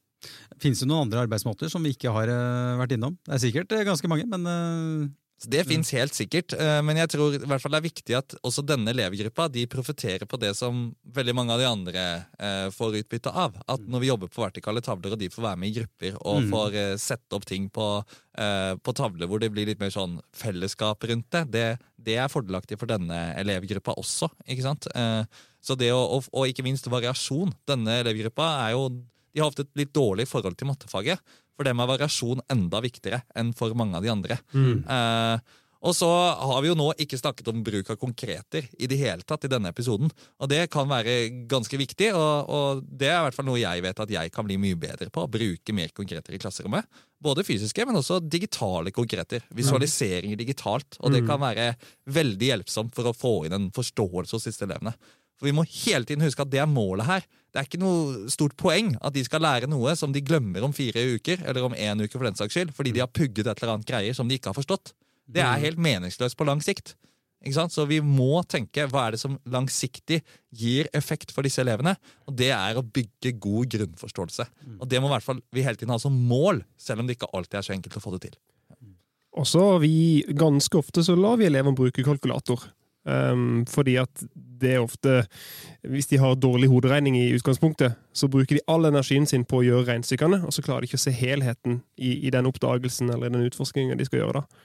Finnes 0.62 0.84
det 0.84 0.88
noen 0.88 1.08
andre 1.08 1.26
arbeidsmåter 1.26 1.72
som 1.72 1.84
vi 1.84 1.96
ikke 1.96 2.14
har 2.14 2.30
eh, 2.32 2.78
vært 2.80 2.94
innom? 2.96 3.18
Det 3.26 3.36
er 3.36 3.42
sikkert 3.44 3.74
eh, 3.76 3.86
ganske 3.88 4.10
mange, 4.12 4.28
men 4.30 4.48
eh, 4.48 5.10
Så 5.42 5.50
Det 5.52 5.66
fins 5.68 5.90
helt 5.92 6.14
sikkert, 6.16 6.54
eh, 6.56 6.80
men 6.86 6.96
jeg 6.96 7.10
tror 7.12 7.34
i 7.36 7.40
hvert 7.42 7.60
fall 7.60 7.74
det 7.76 7.80
er 7.82 7.88
viktig 7.90 8.16
at 8.16 8.36
også 8.48 8.64
denne 8.64 8.94
elevgruppa 8.94 9.50
de 9.52 9.66
profitterer 9.68 10.24
på 10.30 10.40
det 10.40 10.54
som 10.56 10.96
veldig 11.04 11.36
mange 11.36 11.52
av 11.52 11.60
de 11.60 11.68
andre 11.68 12.04
eh, 12.40 12.70
får 12.72 13.00
utbytte 13.02 13.34
av. 13.34 13.58
At 13.68 13.84
når 13.84 14.00
vi 14.06 14.08
jobber 14.08 14.32
på 14.32 14.44
vertikale 14.46 14.80
tavler, 14.86 15.12
og 15.12 15.20
de 15.20 15.28
får 15.34 15.44
være 15.44 15.60
med 15.60 15.70
i 15.74 15.76
grupper 15.82 16.16
og 16.22 16.44
Mm. 16.44 16.50
får 16.54 16.78
eh, 16.80 16.96
sette 16.98 17.36
opp 17.36 17.46
ting 17.50 17.70
på, 17.70 17.88
på 18.34 18.94
tavler 18.98 19.28
hvor 19.30 19.40
det 19.40 19.52
blir 19.54 19.68
litt 19.68 19.80
mer 19.80 19.92
sånn 19.94 20.16
fellesskap 20.34 21.04
rundt 21.06 21.30
det, 21.30 21.44
det, 21.54 21.66
det 22.02 22.16
er 22.18 22.32
fordelaktig 22.32 22.80
for 22.80 22.90
denne 22.90 23.36
elevgruppa 23.38 23.94
også. 24.00 24.32
ikke 24.48 24.64
sant? 24.66 24.88
Så 25.62 25.76
det 25.78 25.92
å, 25.94 26.00
og, 26.18 26.26
og 26.34 26.48
ikke 26.50 26.66
minst 26.66 26.90
variasjon. 26.90 27.54
Denne 27.70 28.00
elevgruppa 28.02 28.48
er 28.66 28.72
jo 28.74 28.88
de 29.34 29.42
har 29.42 29.50
ofte 29.50 29.64
et 29.66 29.80
litt 29.82 29.94
dårlig 29.94 30.28
forhold 30.30 30.58
til 30.58 30.68
mattefaget. 30.70 31.22
For 31.58 31.68
dem 31.68 31.82
er 31.84 31.92
variasjon 31.92 32.42
enda 32.54 32.82
viktigere 32.84 33.22
enn 33.38 33.52
for 33.58 33.76
mange 33.78 34.00
av 34.00 34.06
de 34.06 34.14
andre. 34.14 34.40
Eh, 34.54 35.60
og 35.84 35.92
så 35.92 36.08
har 36.08 36.62
vi 36.64 36.70
jo 36.70 36.78
nå 36.80 36.86
ikke 37.04 37.18
snakket 37.20 37.50
om 37.52 37.64
bruk 37.66 37.90
av 37.92 37.98
konkreter 38.00 38.70
i 38.80 38.88
det 38.88 38.98
hele 39.02 39.26
tatt 39.28 39.44
i 39.44 39.52
denne 39.52 39.68
episoden. 39.74 40.12
Og 40.40 40.48
det 40.48 40.62
kan 40.72 40.88
være 40.88 41.46
ganske 41.52 41.80
viktig, 41.80 42.14
og, 42.16 42.48
og 42.48 42.86
det 42.88 43.10
er 43.10 43.18
i 43.18 43.26
hvert 43.26 43.36
fall 43.36 43.50
noe 43.50 43.60
jeg 43.60 43.84
vet 43.84 44.00
at 44.06 44.14
jeg 44.16 44.32
kan 44.32 44.48
bli 44.48 44.56
mye 44.64 44.80
bedre 44.80 45.10
på. 45.12 45.26
Å 45.26 45.32
bruke 45.32 45.76
mer 45.76 45.92
konkreter 45.96 46.38
i 46.38 46.40
klasserommet. 46.40 46.88
Både 47.24 47.44
fysiske, 47.44 47.84
men 47.88 48.00
også 48.00 48.22
digitale 48.24 48.96
konkreter. 48.96 49.44
Visualiseringer 49.56 50.40
digitalt. 50.40 50.96
Og 51.04 51.12
det 51.12 51.26
kan 51.28 51.44
være 51.44 51.74
veldig 52.16 52.50
hjelpsomt 52.54 52.96
for 52.96 53.12
å 53.12 53.16
få 53.16 53.34
inn 53.50 53.58
en 53.60 53.68
forståelse 53.76 54.40
hos 54.40 54.48
disse 54.48 54.64
elevene. 54.64 54.96
For 55.40 55.50
vi 55.50 55.56
må 55.56 55.66
hele 55.68 56.06
tiden 56.08 56.26
huske 56.26 56.44
at 56.44 56.52
det 56.54 56.62
er 56.64 56.70
målet 56.70 57.08
her. 57.10 57.26
Det 57.54 57.62
er 57.62 57.68
ikke 57.68 57.82
noe 57.82 58.32
stort 58.34 58.56
poeng 58.58 58.96
at 58.98 59.14
de 59.14 59.24
skal 59.26 59.44
lære 59.46 59.70
noe 59.70 59.94
som 59.98 60.14
de 60.14 60.24
glemmer 60.26 60.66
om 60.66 60.74
fire 60.74 61.04
uker, 61.14 61.44
eller 61.46 61.68
om 61.68 61.76
én 61.78 62.02
uke 62.02 62.18
for 62.18 62.26
den 62.26 62.38
saks 62.40 62.56
skyld, 62.56 62.74
fordi 62.74 62.96
de 62.96 63.04
har 63.04 63.12
pugget 63.14 63.46
et 63.46 63.62
eller 63.62 63.76
annet 63.76 63.90
greier 63.90 64.18
som 64.18 64.30
de 64.30 64.40
ikke 64.40 64.50
har 64.50 64.58
forstått. 64.58 64.94
Det 65.30 65.44
er 65.44 65.62
helt 65.62 65.82
meningsløst 65.82 66.38
på 66.38 66.48
lang 66.50 66.64
sikt. 66.66 66.96
Så 67.44 67.84
vi 67.90 68.00
må 68.00 68.40
tenke 68.48 68.86
hva 68.88 69.08
er 69.08 69.16
det 69.16 69.20
som 69.20 69.36
langsiktig 69.52 70.22
gir 70.56 70.88
effekt 70.96 71.34
for 71.36 71.44
disse 71.44 71.60
elevene. 71.60 71.98
Og 72.26 72.38
det 72.40 72.54
er 72.56 72.80
å 72.80 72.86
bygge 72.86 73.34
god 73.44 73.74
grunnforståelse. 73.74 74.46
Og 74.80 74.88
det 74.88 75.02
må 75.04 75.10
i 75.10 75.14
hvert 75.18 75.26
fall 75.26 75.42
vi 75.52 75.66
hele 75.66 75.76
tiden 75.76 75.92
ha 75.92 76.00
som 76.00 76.16
mål, 76.16 76.64
selv 76.80 77.04
om 77.04 77.10
det 77.10 77.18
ikke 77.18 77.32
alltid 77.36 77.60
er 77.60 77.68
så 77.68 77.76
enkelt 77.76 78.00
å 78.00 78.04
få 78.04 78.16
det 78.16 78.30
til. 78.30 78.38
Og 79.34 79.48
så 79.50 79.64
vi 79.82 80.24
ganske 80.38 80.78
ofte 80.78 81.04
så 81.04 81.18
lar 81.20 81.40
vi 81.42 81.50
elevene 81.50 81.76
bruke 81.76 82.06
kalkulator. 82.06 82.64
Um, 83.04 83.66
fordi 83.68 83.98
at 84.00 84.22
det 84.32 84.78
er 84.78 84.80
ofte 84.80 85.26
Hvis 85.84 86.08
de 86.08 86.22
har 86.22 86.38
dårlig 86.40 86.70
hoderegning 86.72 87.18
i 87.20 87.34
utgangspunktet, 87.36 87.98
så 88.16 88.30
bruker 88.32 88.56
de 88.56 88.62
all 88.72 88.88
energien 88.88 89.26
sin 89.28 89.44
på 89.44 89.60
å 89.60 89.66
gjøre 89.66 89.90
regnestykkene, 89.90 90.40
og 90.48 90.56
så 90.56 90.64
klarer 90.64 90.86
de 90.86 90.88
ikke 90.88 91.02
å 91.02 91.04
se 91.04 91.12
helheten 91.12 91.82
i, 91.98 92.14
i 92.28 92.32
den 92.32 92.48
oppdagelsen 92.48 93.12
eller 93.12 93.28
i 93.28 93.34
den 93.34 93.50
utforskningen 93.50 94.00
de 94.00 94.08
skal 94.08 94.22
gjøre. 94.22 94.44
da. 94.44 94.64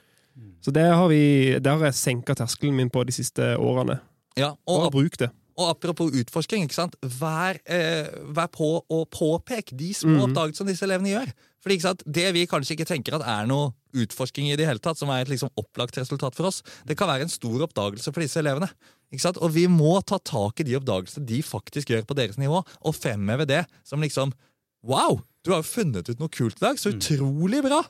Så 0.61 0.71
det 0.71 0.85
har, 0.87 1.07
vi, 1.11 1.57
det 1.59 1.71
har 1.71 1.83
jeg 1.89 1.99
senka 1.99 2.35
terskelen 2.35 2.77
min 2.79 2.91
på 2.91 3.03
de 3.03 3.15
siste 3.15 3.57
årene. 3.59 3.99
Ja, 4.39 4.53
og 4.67 4.85
Bare 4.85 4.95
bruk 4.95 5.19
det. 5.19 5.29
Og 5.59 5.73
apropos 5.73 6.13
utforsking, 6.15 6.63
ikke 6.65 6.77
sant? 6.77 6.95
Vær, 7.19 7.59
eh, 7.67 8.07
vær 8.31 8.47
på 8.53 8.69
å 8.79 9.03
påpeke 9.11 9.75
de 9.75 9.91
små 9.97 10.15
mm. 10.15 10.25
oppdagelsene 10.29 10.71
disse 10.71 10.85
elevene 10.87 11.11
gjør. 11.11 11.33
Fordi 11.59 11.75
ikke 11.75 11.87
sant? 11.89 12.03
Det 12.07 12.27
vi 12.35 12.45
kanskje 12.47 12.77
ikke 12.77 12.87
tenker 12.87 13.17
at 13.17 13.25
er 13.27 13.49
noe 13.49 13.73
utforsking 13.99 14.47
i 14.47 14.55
det 14.59 14.67
hele 14.69 14.79
tatt, 14.79 14.99
som 14.99 15.11
er 15.11 15.25
et 15.25 15.31
liksom 15.33 15.51
opplagt 15.59 15.97
resultat 15.99 16.37
for 16.37 16.47
oss, 16.47 16.61
det 16.87 16.95
kan 16.99 17.09
være 17.09 17.27
en 17.27 17.33
stor 17.33 17.65
oppdagelse 17.67 18.13
for 18.13 18.23
disse 18.23 18.39
elevene. 18.39 18.69
Ikke 19.11 19.25
sant? 19.25 19.41
Og 19.43 19.51
vi 19.57 19.65
må 19.71 19.97
ta 20.07 20.21
tak 20.23 20.61
i 20.61 20.67
de 20.69 20.77
oppdagelsene 20.79 21.27
de 21.27 21.41
faktisk 21.43 21.91
gjør 21.91 22.05
på 22.07 22.15
deres 22.19 22.39
nivå, 22.39 22.61
og 22.63 22.95
fremheve 22.95 23.49
det 23.49 23.65
som 23.83 24.03
liksom 24.03 24.35
Wow! 24.87 25.17
Du 25.43 25.51
har 25.51 25.59
jo 25.59 25.67
funnet 25.67 26.07
ut 26.07 26.21
noe 26.21 26.31
kult 26.31 26.61
i 26.61 26.63
dag! 26.63 26.79
Så 26.79 26.93
utrolig 26.93 27.59
bra! 27.65 27.81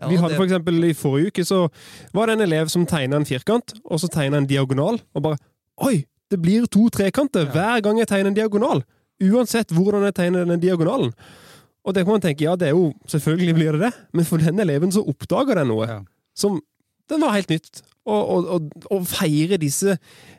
Ja, 0.00 0.08
Vi 0.10 0.18
hadde 0.18 0.34
for 0.34 0.48
eksempel 0.48 0.82
I 0.88 0.94
forrige 0.98 1.30
uke 1.30 1.44
så 1.46 1.68
var 2.16 2.26
det 2.26 2.34
en 2.34 2.46
elev 2.48 2.70
som 2.72 2.86
tegna 2.88 3.20
en 3.20 3.28
firkant, 3.28 3.76
og 3.84 4.00
så 4.02 4.10
tegna 4.10 4.40
en 4.40 4.48
diagonal. 4.50 4.98
Og 5.14 5.22
bare 5.22 5.38
Oi! 5.86 6.02
Det 6.32 6.40
blir 6.40 6.64
to 6.72 6.86
trekanter 6.94 7.46
hver 7.52 7.82
gang 7.84 8.00
jeg 8.00 8.08
tegner 8.10 8.32
en 8.32 8.38
diagonal! 8.40 8.82
Uansett 9.22 9.70
hvordan 9.76 10.02
jeg 10.08 10.14
tegner 10.16 10.48
den 10.48 10.60
diagonalen. 10.62 11.12
Og 11.86 11.94
det 11.94 12.02
kan 12.06 12.14
man 12.16 12.22
tenke, 12.24 12.46
ja, 12.46 12.54
det 12.58 12.68
er 12.70 12.74
jo 12.76 12.88
Selvfølgelig 13.10 13.54
blir 13.58 13.76
det 13.76 13.80
det, 13.88 13.92
men 14.14 14.26
for 14.26 14.38
den 14.42 14.58
eleven 14.62 14.92
så 14.94 15.02
oppdager 15.10 15.58
den 15.60 15.68
noe 15.70 15.86
Ja. 15.90 16.00
som 16.34 16.60
Den 17.10 17.20
var 17.20 17.34
helt 17.34 17.50
nytt. 17.50 17.82
Og, 18.06 18.22
og, 18.34 18.46
og, 18.56 18.84
og 18.90 19.06
feire 19.06 19.58
disse 19.62 19.96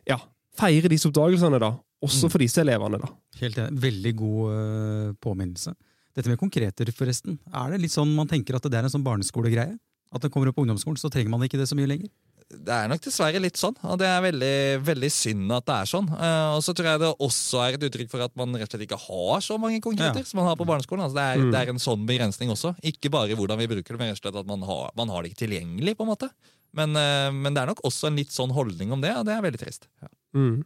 Ja, 0.09 0.17
feire 0.57 0.89
disse 0.91 1.07
oppdagelsene, 1.11 1.59
da. 1.59 1.73
Også 2.03 2.27
Mm. 2.27 2.31
for 2.33 2.39
disse 2.43 2.59
elevene, 2.61 2.99
da. 2.99 3.07
Helt 3.39 3.57
enig. 3.57 3.79
Veldig 3.81 4.15
god 4.19 4.41
uh, 4.51 5.13
påminnelse. 5.23 5.71
Dette 6.15 6.29
med 6.29 6.37
konkreter, 6.41 6.89
forresten. 6.91 7.37
Er 7.53 7.71
det 7.71 7.79
litt 7.81 7.91
sånn 7.95 8.11
man 8.15 8.27
tenker 8.27 8.55
at 8.57 8.63
det 8.67 8.73
er 8.75 8.83
en 8.83 8.91
sånn 8.91 9.05
barneskolegreie? 9.05 9.77
At 10.13 10.21
det 10.21 10.29
kommer 10.31 10.49
opp 10.51 10.55
på 10.57 10.65
ungdomsskolen, 10.65 10.99
så 10.99 11.09
trenger 11.09 11.31
man 11.31 11.41
ikke 11.47 11.57
det 11.57 11.69
så 11.71 11.75
mye 11.79 11.87
lenger? 11.89 12.09
Det 12.53 12.69
er 12.75 12.87
nok 12.91 13.01
dessverre 13.01 13.39
litt 13.41 13.57
sånn, 13.57 13.75
og 13.83 13.97
det 13.97 14.05
er 14.05 14.21
veldig, 14.21 14.55
veldig 14.85 15.09
synd 15.11 15.51
at 15.55 15.65
det 15.65 15.75
er 15.79 15.89
sånn. 15.89 16.09
Uh, 16.13 16.53
og 16.57 16.61
så 16.61 16.73
tror 16.77 16.89
jeg 16.91 17.01
det 17.01 17.09
også 17.25 17.61
er 17.65 17.77
et 17.79 17.85
uttrykk 17.89 18.11
for 18.11 18.21
at 18.25 18.35
man 18.37 18.53
rett 18.53 18.67
og 18.69 18.75
slett 18.77 18.85
ikke 18.85 18.99
har 19.07 19.41
så 19.41 19.57
mange 19.59 19.79
konkreter 19.81 20.21
Ja. 20.21 20.27
som 20.29 20.37
man 20.41 20.47
har 20.51 20.55
på 20.59 20.67
barneskolen. 20.69 21.03
Altså 21.07 21.17
det, 21.17 21.23
er, 21.25 21.37
Mm. 21.41 21.51
det 21.51 21.59
er 21.61 21.69
en 21.73 21.81
sånn 21.81 22.05
begrensning 22.05 22.49
også. 22.53 22.75
Ikke 22.83 23.09
bare 23.09 23.31
i 23.31 23.35
hvordan 23.35 23.57
vi 23.57 23.67
bruker 23.71 23.95
det, 23.95 23.99
men 23.99 24.11
rett 24.13 24.19
og 24.19 24.25
slett 24.27 24.39
at 24.43 24.47
man 24.47 24.61
har, 24.69 24.91
man 24.95 25.09
har 25.09 25.23
det 25.23 25.31
ikke 25.33 25.47
tilgjengelig. 25.47 25.95
på 25.97 26.03
en 26.05 26.11
måte. 26.13 26.29
Men, 26.73 26.95
uh, 26.95 27.31
men 27.31 27.53
det 27.53 27.61
er 27.63 27.67
nok 27.73 27.81
også 27.85 28.07
en 28.07 28.15
litt 28.17 28.31
sånn 28.33 28.51
holdning 28.53 28.91
om 28.91 29.01
det, 29.01 29.15
og 29.17 29.25
det 29.25 29.33
er 29.37 29.41
veldig 29.45 29.59
trist. 29.61 29.87
Ja. 30.01 30.07
Mm. 30.35 30.63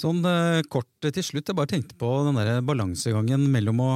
Sånn 0.00 0.22
uh, 0.24 0.62
kort 0.72 0.88
til 1.04 1.22
slutt, 1.24 1.50
jeg 1.50 1.56
bare 1.58 1.68
tenkte 1.68 1.96
på 2.00 2.08
den 2.24 2.38
der 2.40 2.62
balansegangen 2.64 3.48
mellom 3.52 3.82
å 3.84 3.90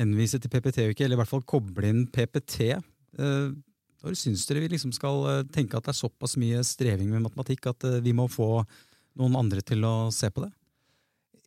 henvise 0.00 0.40
til 0.40 0.50
PPT-uke, 0.50 1.04
eller 1.04 1.18
i 1.18 1.20
hvert 1.20 1.28
fall 1.30 1.42
koble 1.46 1.86
inn 1.86 2.06
PPT. 2.10 2.72
Eh, 3.14 3.50
Når 4.04 4.18
syns 4.20 4.44
dere 4.48 4.60
vi 4.64 4.72
liksom 4.74 4.92
skal 4.92 5.22
eh, 5.30 5.46
tenke 5.54 5.78
at 5.78 5.86
det 5.86 5.94
er 5.94 6.02
såpass 6.02 6.36
mye 6.40 6.60
streving 6.66 7.08
med 7.12 7.24
matematikk 7.24 7.70
at 7.72 7.86
eh, 7.88 8.02
vi 8.04 8.12
må 8.16 8.28
få 8.28 8.58
noen 9.20 9.38
andre 9.40 9.64
til 9.64 9.84
å 9.88 10.10
se 10.12 10.28
på 10.34 10.44
det? 10.44 10.52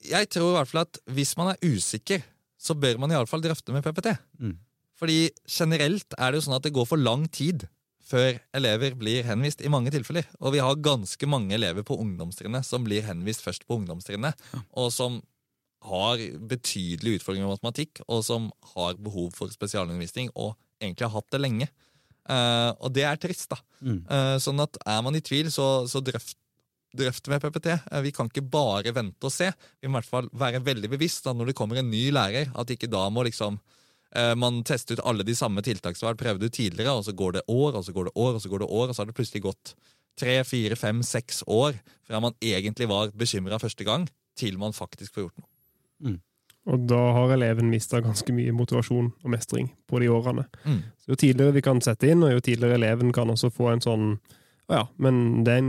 Jeg 0.07 0.29
tror 0.33 0.51
i 0.51 0.57
hvert 0.57 0.71
fall 0.71 0.85
at 0.85 0.99
hvis 1.13 1.35
man 1.37 1.51
er 1.53 1.61
usikker, 1.65 2.23
så 2.57 2.73
bør 2.77 2.97
man 3.01 3.13
i 3.13 3.17
alle 3.17 3.29
fall 3.29 3.43
drøfte 3.43 3.73
med 3.75 3.85
PPT. 3.85 4.15
Mm. 4.41 4.55
Fordi 4.97 5.17
generelt 5.45 6.15
er 6.17 6.31
det 6.31 6.39
jo 6.39 6.47
sånn 6.47 6.57
at 6.57 6.65
det 6.65 6.73
går 6.73 6.87
for 6.89 7.01
lang 7.01 7.27
tid 7.29 7.67
før 8.07 8.37
elever 8.55 8.95
blir 8.97 9.25
henvist, 9.27 9.61
i 9.61 9.71
mange 9.71 9.91
tilfeller. 9.93 10.25
Og 10.39 10.55
vi 10.55 10.61
har 10.63 10.79
ganske 10.81 11.29
mange 11.29 11.53
elever 11.57 11.85
på 11.85 11.97
ungdomstrinnet 11.99 12.65
som 12.65 12.85
blir 12.87 13.05
henvist 13.05 13.43
først 13.43 13.67
på 13.67 13.81
ungdomstrinnet, 13.81 14.37
og 14.79 14.93
som 14.95 15.19
har 15.87 16.21
betydelige 16.49 17.19
utfordringer 17.19 17.49
med 17.49 17.57
matematikk, 17.57 18.01
og 18.07 18.23
som 18.25 18.47
har 18.73 18.97
behov 19.01 19.35
for 19.35 19.51
spesialundervisning, 19.53 20.31
og 20.35 20.55
egentlig 20.81 21.07
har 21.07 21.17
hatt 21.19 21.29
det 21.35 21.43
lenge. 21.43 21.67
Eh, 22.27 22.71
og 22.83 22.91
det 22.95 23.05
er 23.07 23.21
trist, 23.21 23.49
da. 23.53 23.59
Mm. 23.79 24.01
Uh, 24.09 24.35
sånn 24.41 24.59
at 24.63 24.77
er 24.83 25.01
man 25.05 25.15
i 25.17 25.23
tvil, 25.23 25.49
så, 25.53 25.87
så 25.89 26.01
drøft, 26.03 26.35
drøft 26.97 27.29
med 27.31 27.43
PPT. 27.43 27.71
Uh, 27.87 28.01
vi 28.05 28.13
kan 28.15 28.29
ikke 28.31 28.45
bare 28.51 28.93
vente 28.95 29.29
og 29.29 29.33
se. 29.33 29.49
Vi 29.79 29.87
må 29.87 29.97
i 29.97 30.01
hvert 30.01 30.11
fall 30.11 30.29
være 30.35 30.63
veldig 30.65 30.91
bevisst 30.97 31.27
da, 31.27 31.35
når 31.37 31.51
det 31.51 31.57
kommer 31.59 31.79
en 31.79 31.91
ny 31.91 32.07
lærer, 32.15 32.51
at 32.57 32.73
ikke 32.73 32.91
da 32.91 33.05
må 33.13 33.25
liksom 33.27 33.59
eh, 34.15 34.33
man 34.39 34.63
teste 34.67 34.97
ut 34.97 35.03
alle 35.07 35.25
de 35.27 35.35
samme 35.37 35.63
tiltakene 35.65 35.99
som 35.99 36.09
har 36.09 36.15
vært 36.15 36.25
prøvd 36.25 36.47
ut 36.47 36.57
tidligere, 36.59 36.95
og 36.99 37.05
så 37.07 37.15
går 37.17 37.37
det 37.37 37.45
år, 37.47 37.79
og 37.79 37.85
så 37.85 37.95
går 37.95 38.09
det 38.09 38.15
år, 38.15 38.33
og 38.33 38.43
så 38.43 38.51
går 38.51 38.63
det 38.63 38.71
år, 38.71 38.87
og 38.87 38.95
så 38.95 39.03
har 39.03 39.11
det 39.11 39.17
plutselig 39.19 39.43
gått 39.47 39.73
tre, 40.17 40.39
fire, 40.47 40.77
fem, 40.79 41.03
seks 41.05 41.43
år 41.47 41.77
fra 42.07 42.21
man 42.23 42.35
egentlig 42.41 42.89
var 42.89 43.13
bekymra 43.15 43.59
første 43.61 43.85
gang, 43.87 44.07
til 44.37 44.57
man 44.61 44.75
faktisk 44.75 45.13
får 45.15 45.27
gjort 45.27 45.43
noe. 45.43 45.51
Og 46.67 46.83
da 46.89 46.99
har 47.15 47.31
eleven 47.37 47.69
mista 47.71 48.01
ganske 48.03 48.33
mye 48.35 48.55
motivasjon 48.55 49.07
og 49.11 49.31
mestring 49.31 49.69
på 49.87 50.01
de 50.03 50.09
årene. 50.11 50.43
Mm. 50.65 50.81
Så 50.99 51.13
jo 51.13 51.19
tidligere 51.21 51.55
vi 51.55 51.63
kan 51.63 51.79
sette 51.83 52.09
inn, 52.11 52.25
og 52.25 52.33
jo 52.33 52.43
tidligere 52.43 52.75
eleven 52.79 53.13
kan 53.15 53.31
også 53.31 53.51
få 53.53 53.71
en 53.71 53.83
sånn 53.83 54.09
Å 54.67 54.75
ja, 54.75 54.83
men 54.99 55.45
den, 55.47 55.67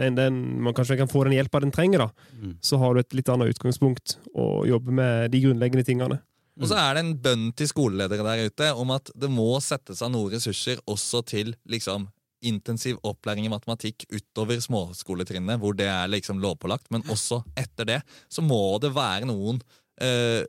den, 0.00 0.16
den, 0.18 0.38
man 0.66 0.74
kanskje 0.74 0.96
kan 0.98 1.10
få 1.10 1.20
den 1.28 1.36
hjelpa 1.36 1.60
den 1.62 1.70
trenger, 1.70 2.08
da. 2.08 2.30
Mm. 2.40 2.56
Så 2.58 2.80
har 2.82 2.94
du 2.94 2.98
et 3.04 3.14
litt 3.14 3.28
annet 3.30 3.52
utgangspunkt 3.52 4.16
å 4.34 4.64
jobbe 4.66 4.90
med 4.98 5.30
de 5.30 5.44
grunnleggende 5.44 5.86
tingene. 5.86 6.18
Og 6.58 6.66
så 6.66 6.76
er 6.76 6.96
det 6.96 7.04
en 7.04 7.12
bønn 7.22 7.44
til 7.56 7.70
skoleledere 7.70 8.26
der 8.26 8.50
ute 8.50 8.72
om 8.74 8.90
at 8.96 9.12
det 9.14 9.30
må 9.30 9.54
settes 9.62 10.02
av 10.02 10.10
noen 10.10 10.34
ressurser 10.34 10.82
også 10.90 11.22
til 11.30 11.54
liksom 11.70 12.08
intensiv 12.42 12.98
opplæring 13.06 13.46
i 13.46 13.52
matematikk 13.52 14.04
utover 14.10 14.58
småskoletrinnet, 14.62 15.60
hvor 15.62 15.76
det 15.78 15.86
er 15.86 16.10
liksom 16.10 16.40
lovpålagt, 16.42 16.88
men 16.90 17.06
også 17.10 17.42
etter 17.58 17.88
det 17.88 18.00
så 18.26 18.42
må 18.44 18.80
det 18.82 18.92
være 18.96 19.28
noen 19.30 19.62
eh, 20.00 20.44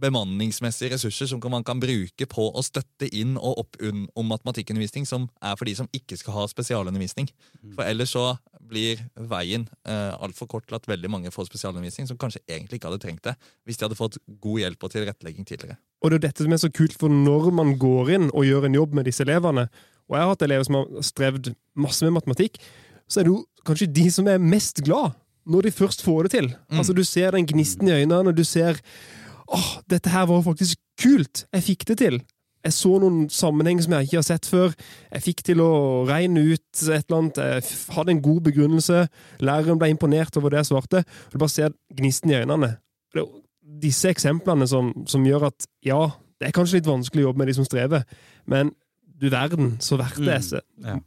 bemanningsmessige 0.00 0.94
ressurser 0.94 1.28
som 1.28 1.42
man 1.52 1.64
kan 1.66 1.80
bruke 1.80 2.26
på 2.30 2.46
å 2.56 2.62
støtte 2.64 3.08
inn 3.16 3.36
og 3.36 3.64
opp 3.64 3.78
om 3.82 4.30
matematikkundervisning 4.30 5.06
som 5.08 5.26
er 5.42 5.56
for 5.58 5.68
de 5.68 5.74
som 5.76 5.90
ikke 5.96 6.18
skal 6.20 6.36
ha 6.38 6.46
spesialundervisning. 6.50 7.28
For 7.74 7.84
ellers 7.84 8.14
så 8.16 8.24
blir 8.70 9.02
veien 9.30 9.66
eh, 9.88 10.12
altfor 10.22 10.48
kort 10.50 10.68
til 10.68 10.78
at 10.78 10.88
veldig 10.88 11.10
mange 11.10 11.32
får 11.34 11.48
spesialundervisning 11.50 12.08
som 12.08 12.18
kanskje 12.20 12.42
egentlig 12.46 12.78
ikke 12.78 12.90
hadde 12.90 13.02
trengt 13.02 13.24
det 13.26 13.34
hvis 13.66 13.80
de 13.80 13.88
hadde 13.88 13.98
fått 13.98 14.20
god 14.40 14.60
hjelp 14.62 14.86
og 14.86 14.92
tilrettelegging 14.94 15.48
tidligere. 15.48 15.80
Og 16.00 16.12
det 16.12 16.20
er 16.20 16.26
dette 16.28 16.46
som 16.46 16.54
er 16.54 16.62
så 16.62 16.70
kult, 16.72 16.94
for 16.96 17.12
når 17.12 17.50
man 17.56 17.74
går 17.80 18.14
inn 18.16 18.28
og 18.30 18.46
gjør 18.46 18.68
en 18.68 18.78
jobb 18.78 18.94
med 18.96 19.10
disse 19.10 19.24
elevene, 19.26 19.66
og 20.08 20.16
jeg 20.16 20.24
har 20.24 20.32
hatt 20.32 20.46
elever 20.46 20.66
som 20.66 20.78
har 20.78 21.04
strevd 21.06 21.50
masse 21.78 22.06
med 22.06 22.16
matematikk, 22.16 22.56
så 23.10 23.20
er 23.20 23.26
det 23.26 23.34
jo 23.34 23.42
kanskje 23.66 23.90
de 23.90 24.06
som 24.14 24.30
er 24.30 24.42
mest 24.42 24.80
glad 24.86 25.18
når 25.50 25.66
de 25.66 25.72
først 25.74 26.02
får 26.06 26.26
det 26.28 26.30
til. 26.36 26.50
Altså 26.70 26.94
Du 26.94 27.02
ser 27.04 27.34
den 27.34 27.46
gnisten 27.50 27.88
i 27.90 27.96
øynene, 28.02 28.32
du 28.36 28.44
ser 28.46 28.78
åh, 29.50 29.70
dette 29.90 30.10
her 30.12 30.28
var 30.30 30.44
faktisk 30.46 30.78
kult! 31.02 31.46
Jeg 31.52 31.62
fikk 31.66 31.86
det 31.90 31.98
til! 32.04 32.20
Jeg 32.60 32.74
så 32.76 32.90
noen 33.00 33.22
sammenheng 33.32 33.78
som 33.80 33.94
jeg 33.96 34.04
ikke 34.10 34.18
har 34.20 34.24
sett 34.26 34.44
før. 34.46 34.74
Jeg 35.14 35.22
fikk 35.24 35.38
til 35.48 35.62
å 35.64 35.70
regne 36.04 36.42
ut 36.52 36.82
et 36.92 37.06
eller 37.08 37.16
annet. 37.16 37.38
Jeg 37.40 37.94
hadde 37.96 38.12
en 38.12 38.20
god 38.20 38.40
begrunnelse. 38.50 38.98
Læreren 39.40 39.78
ble 39.80 39.88
imponert 39.94 40.36
over 40.36 40.52
det 40.52 40.60
jeg 40.60 40.68
svarte. 40.68 41.00
Du 41.32 41.38
bare 41.40 41.48
ser 41.54 41.72
gnisten 41.96 42.34
i 42.34 42.36
øynene. 42.42 42.74
Det 43.16 43.22
er 43.24 43.30
disse 43.80 44.12
eksemplene 44.12 44.68
som, 44.68 44.92
som 45.08 45.24
gjør 45.24 45.48
at 45.48 45.66
ja, 45.88 46.02
det 46.36 46.50
er 46.50 46.54
kanskje 46.58 46.82
litt 46.82 46.90
vanskelig 46.92 47.24
å 47.24 47.30
jobbe 47.30 47.40
med 47.40 47.48
de 47.48 47.56
som 47.56 47.64
strever, 47.64 48.04
men 48.44 48.74
du 49.20 49.30
verden, 49.32 49.78
så 49.80 49.96
verdt 50.00 50.20
det 50.20 50.36
er 50.36 50.44
seg 50.44 50.62
Ja. 50.84 50.98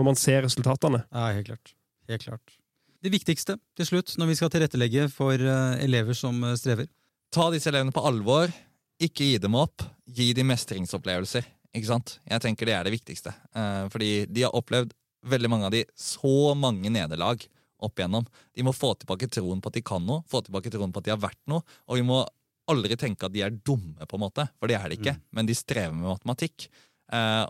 når 0.00 0.08
man 0.08 0.16
ser 0.20 0.42
resultatene. 0.48 1.02
Ja, 1.12 1.28
helt 1.36 1.46
klart. 1.52 1.74
Helt 2.08 2.24
klart. 2.24 2.56
Det 3.00 3.08
viktigste 3.14 3.54
til 3.78 3.86
slutt, 3.88 4.12
når 4.20 4.28
vi 4.28 4.34
skal 4.36 4.50
tilrettelegge 4.52 5.06
for 5.08 5.32
eh, 5.40 5.78
elever 5.86 6.16
som 6.16 6.36
eh, 6.44 6.56
strever. 6.60 6.88
Ta 7.32 7.46
disse 7.52 7.70
elevene 7.70 7.94
på 7.96 8.02
alvor. 8.04 8.52
Ikke 9.00 9.24
gi 9.24 9.38
dem 9.40 9.56
opp. 9.56 9.86
Gi 10.04 10.34
dem 10.36 10.50
mestringsopplevelser. 10.52 11.46
Ikke 11.72 11.88
sant? 11.88 12.18
Jeg 12.28 12.44
tenker 12.44 12.68
det 12.68 12.74
er 12.76 12.84
det 12.84 12.92
viktigste. 12.92 13.32
Eh, 13.56 13.86
fordi 13.92 14.10
de 14.28 14.44
har 14.44 14.56
opplevd, 14.56 14.92
veldig 15.32 15.50
mange 15.52 15.68
av 15.68 15.72
de, 15.72 15.80
så 15.96 16.52
mange 16.56 16.92
nederlag 16.92 17.46
opp 17.80 17.96
igjennom. 17.96 18.28
De 18.56 18.66
må 18.68 18.76
få 18.76 18.92
tilbake 19.00 19.30
troen 19.32 19.64
på 19.64 19.72
at 19.72 19.78
de 19.78 19.84
kan 19.92 20.04
noe, 20.04 20.20
få 20.28 20.42
tilbake 20.44 20.72
troen 20.72 20.92
på 20.92 21.00
at 21.00 21.08
de 21.08 21.14
har 21.14 21.24
vært 21.24 21.40
noe. 21.48 21.64
Og 21.88 22.02
vi 22.02 22.04
må 22.04 22.20
aldri 22.68 23.00
tenke 23.00 23.28
at 23.28 23.32
de 23.32 23.46
er 23.46 23.56
dumme, 23.56 23.96
på 24.04 24.20
en 24.20 24.26
måte, 24.26 24.44
for 24.60 24.68
det 24.68 24.76
er 24.76 24.92
de 24.92 25.00
ikke. 25.00 25.16
Men 25.36 25.48
de 25.48 25.56
strever 25.56 25.96
med 25.96 26.10
matematikk. 26.18 26.68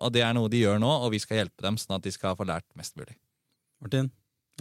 Og 0.01 0.09
det 0.15 0.23
er 0.25 0.33
noe 0.33 0.49
de 0.49 0.63
gjør 0.63 0.79
nå, 0.81 0.95
og 1.05 1.11
vi 1.13 1.21
skal 1.21 1.43
hjelpe 1.43 1.67
dem 1.67 1.77
sånn 1.79 1.99
at 1.99 2.07
de 2.07 2.15
skal 2.15 2.39
få 2.39 2.47
lært 2.49 2.65
mest 2.79 2.97
mulig. 2.97 3.19
Martin, 3.83 4.09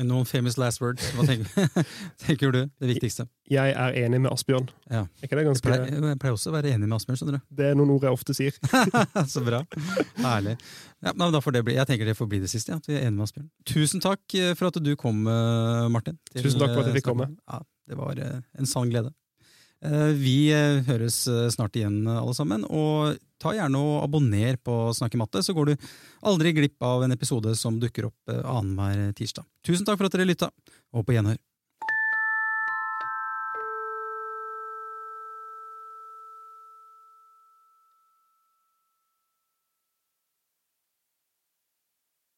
noen 0.08 0.28
famous 0.28 0.58
last 0.60 0.82
words? 0.82 1.06
Hva 1.16 1.26
tenker, 1.28 1.86
tenker 2.26 2.54
du? 2.56 2.60
Det 2.80 2.90
viktigste? 2.90 3.26
Jeg 3.50 3.74
er 3.74 3.98
enig 4.04 4.22
med 4.24 4.32
Asbjørn. 4.32 4.70
Ja. 4.92 5.06
Ikke 5.26 5.40
det 5.40 5.46
Jeg 5.48 5.64
pleier, 5.66 5.88
jeg 5.90 6.20
pleier 6.22 6.36
også 6.38 6.52
å 6.52 6.56
være 6.56 6.74
enig 6.76 6.88
med 6.88 6.98
Asbjørn, 7.00 7.20
skjønner 7.22 7.40
du. 7.40 7.48
Det 7.60 7.70
er 7.72 7.78
noen 7.80 7.94
ord 7.96 8.06
jeg 8.08 8.20
ofte 8.20 8.36
sier. 8.38 8.60
Så 9.34 9.44
bra. 9.46 9.64
Herlig. 10.22 10.58
Ja, 11.06 11.14
bli, 11.16 11.76
jeg 11.76 11.90
tenker 11.90 12.10
det 12.10 12.18
får 12.20 12.30
bli 12.32 12.42
det 12.44 12.52
siste. 12.52 12.74
Ja, 12.74 12.80
at 12.82 12.90
vi 12.90 12.98
er 12.98 13.08
enige 13.08 13.18
med 13.18 13.28
Asbjørn. 13.28 13.50
Tusen 13.70 14.04
takk 14.04 14.38
eh, 14.38 14.54
for 14.60 14.70
at 14.70 14.80
du 14.84 14.94
kom, 15.00 15.26
eh, 15.28 15.88
Martin. 15.92 16.20
Tusen 16.36 16.62
takk 16.62 16.76
for 16.76 16.84
at 16.84 16.92
jeg 16.92 17.00
fikk 17.00 17.08
eh, 17.08 17.12
komme. 17.14 17.32
Ja, 17.50 17.64
det 17.90 18.00
var 18.00 18.20
en 18.22 18.70
sann 18.70 18.92
glede. 18.94 19.14
Eh, 19.86 20.12
Vi 20.20 20.52
eh, 20.52 20.82
høres 20.88 21.22
eh, 21.32 21.48
snart 21.54 21.78
igjen, 21.80 22.02
alle 22.10 22.36
sammen. 22.36 22.66
Og 22.68 23.18
ta 23.40 23.54
gjerne 23.56 23.80
og 23.80 24.04
abonner 24.04 24.60
på 24.60 24.90
Snakke 24.96 25.20
matte, 25.20 25.44
så 25.46 25.56
går 25.56 25.72
du 25.72 25.90
aldri 26.28 26.54
glipp 26.58 26.84
av 26.84 27.06
en 27.06 27.16
episode 27.16 27.56
som 27.56 27.80
dukker 27.80 28.10
opp 28.10 28.34
annenhver 28.36 29.14
tirsdag. 29.16 29.48
Tusen 29.66 29.88
takk 29.88 30.02
for 30.02 30.10
at 30.10 30.18
dere 30.18 30.28
lytta, 30.28 30.52
og 30.92 31.08
på 31.08 31.16
gjenhør. 31.16 31.40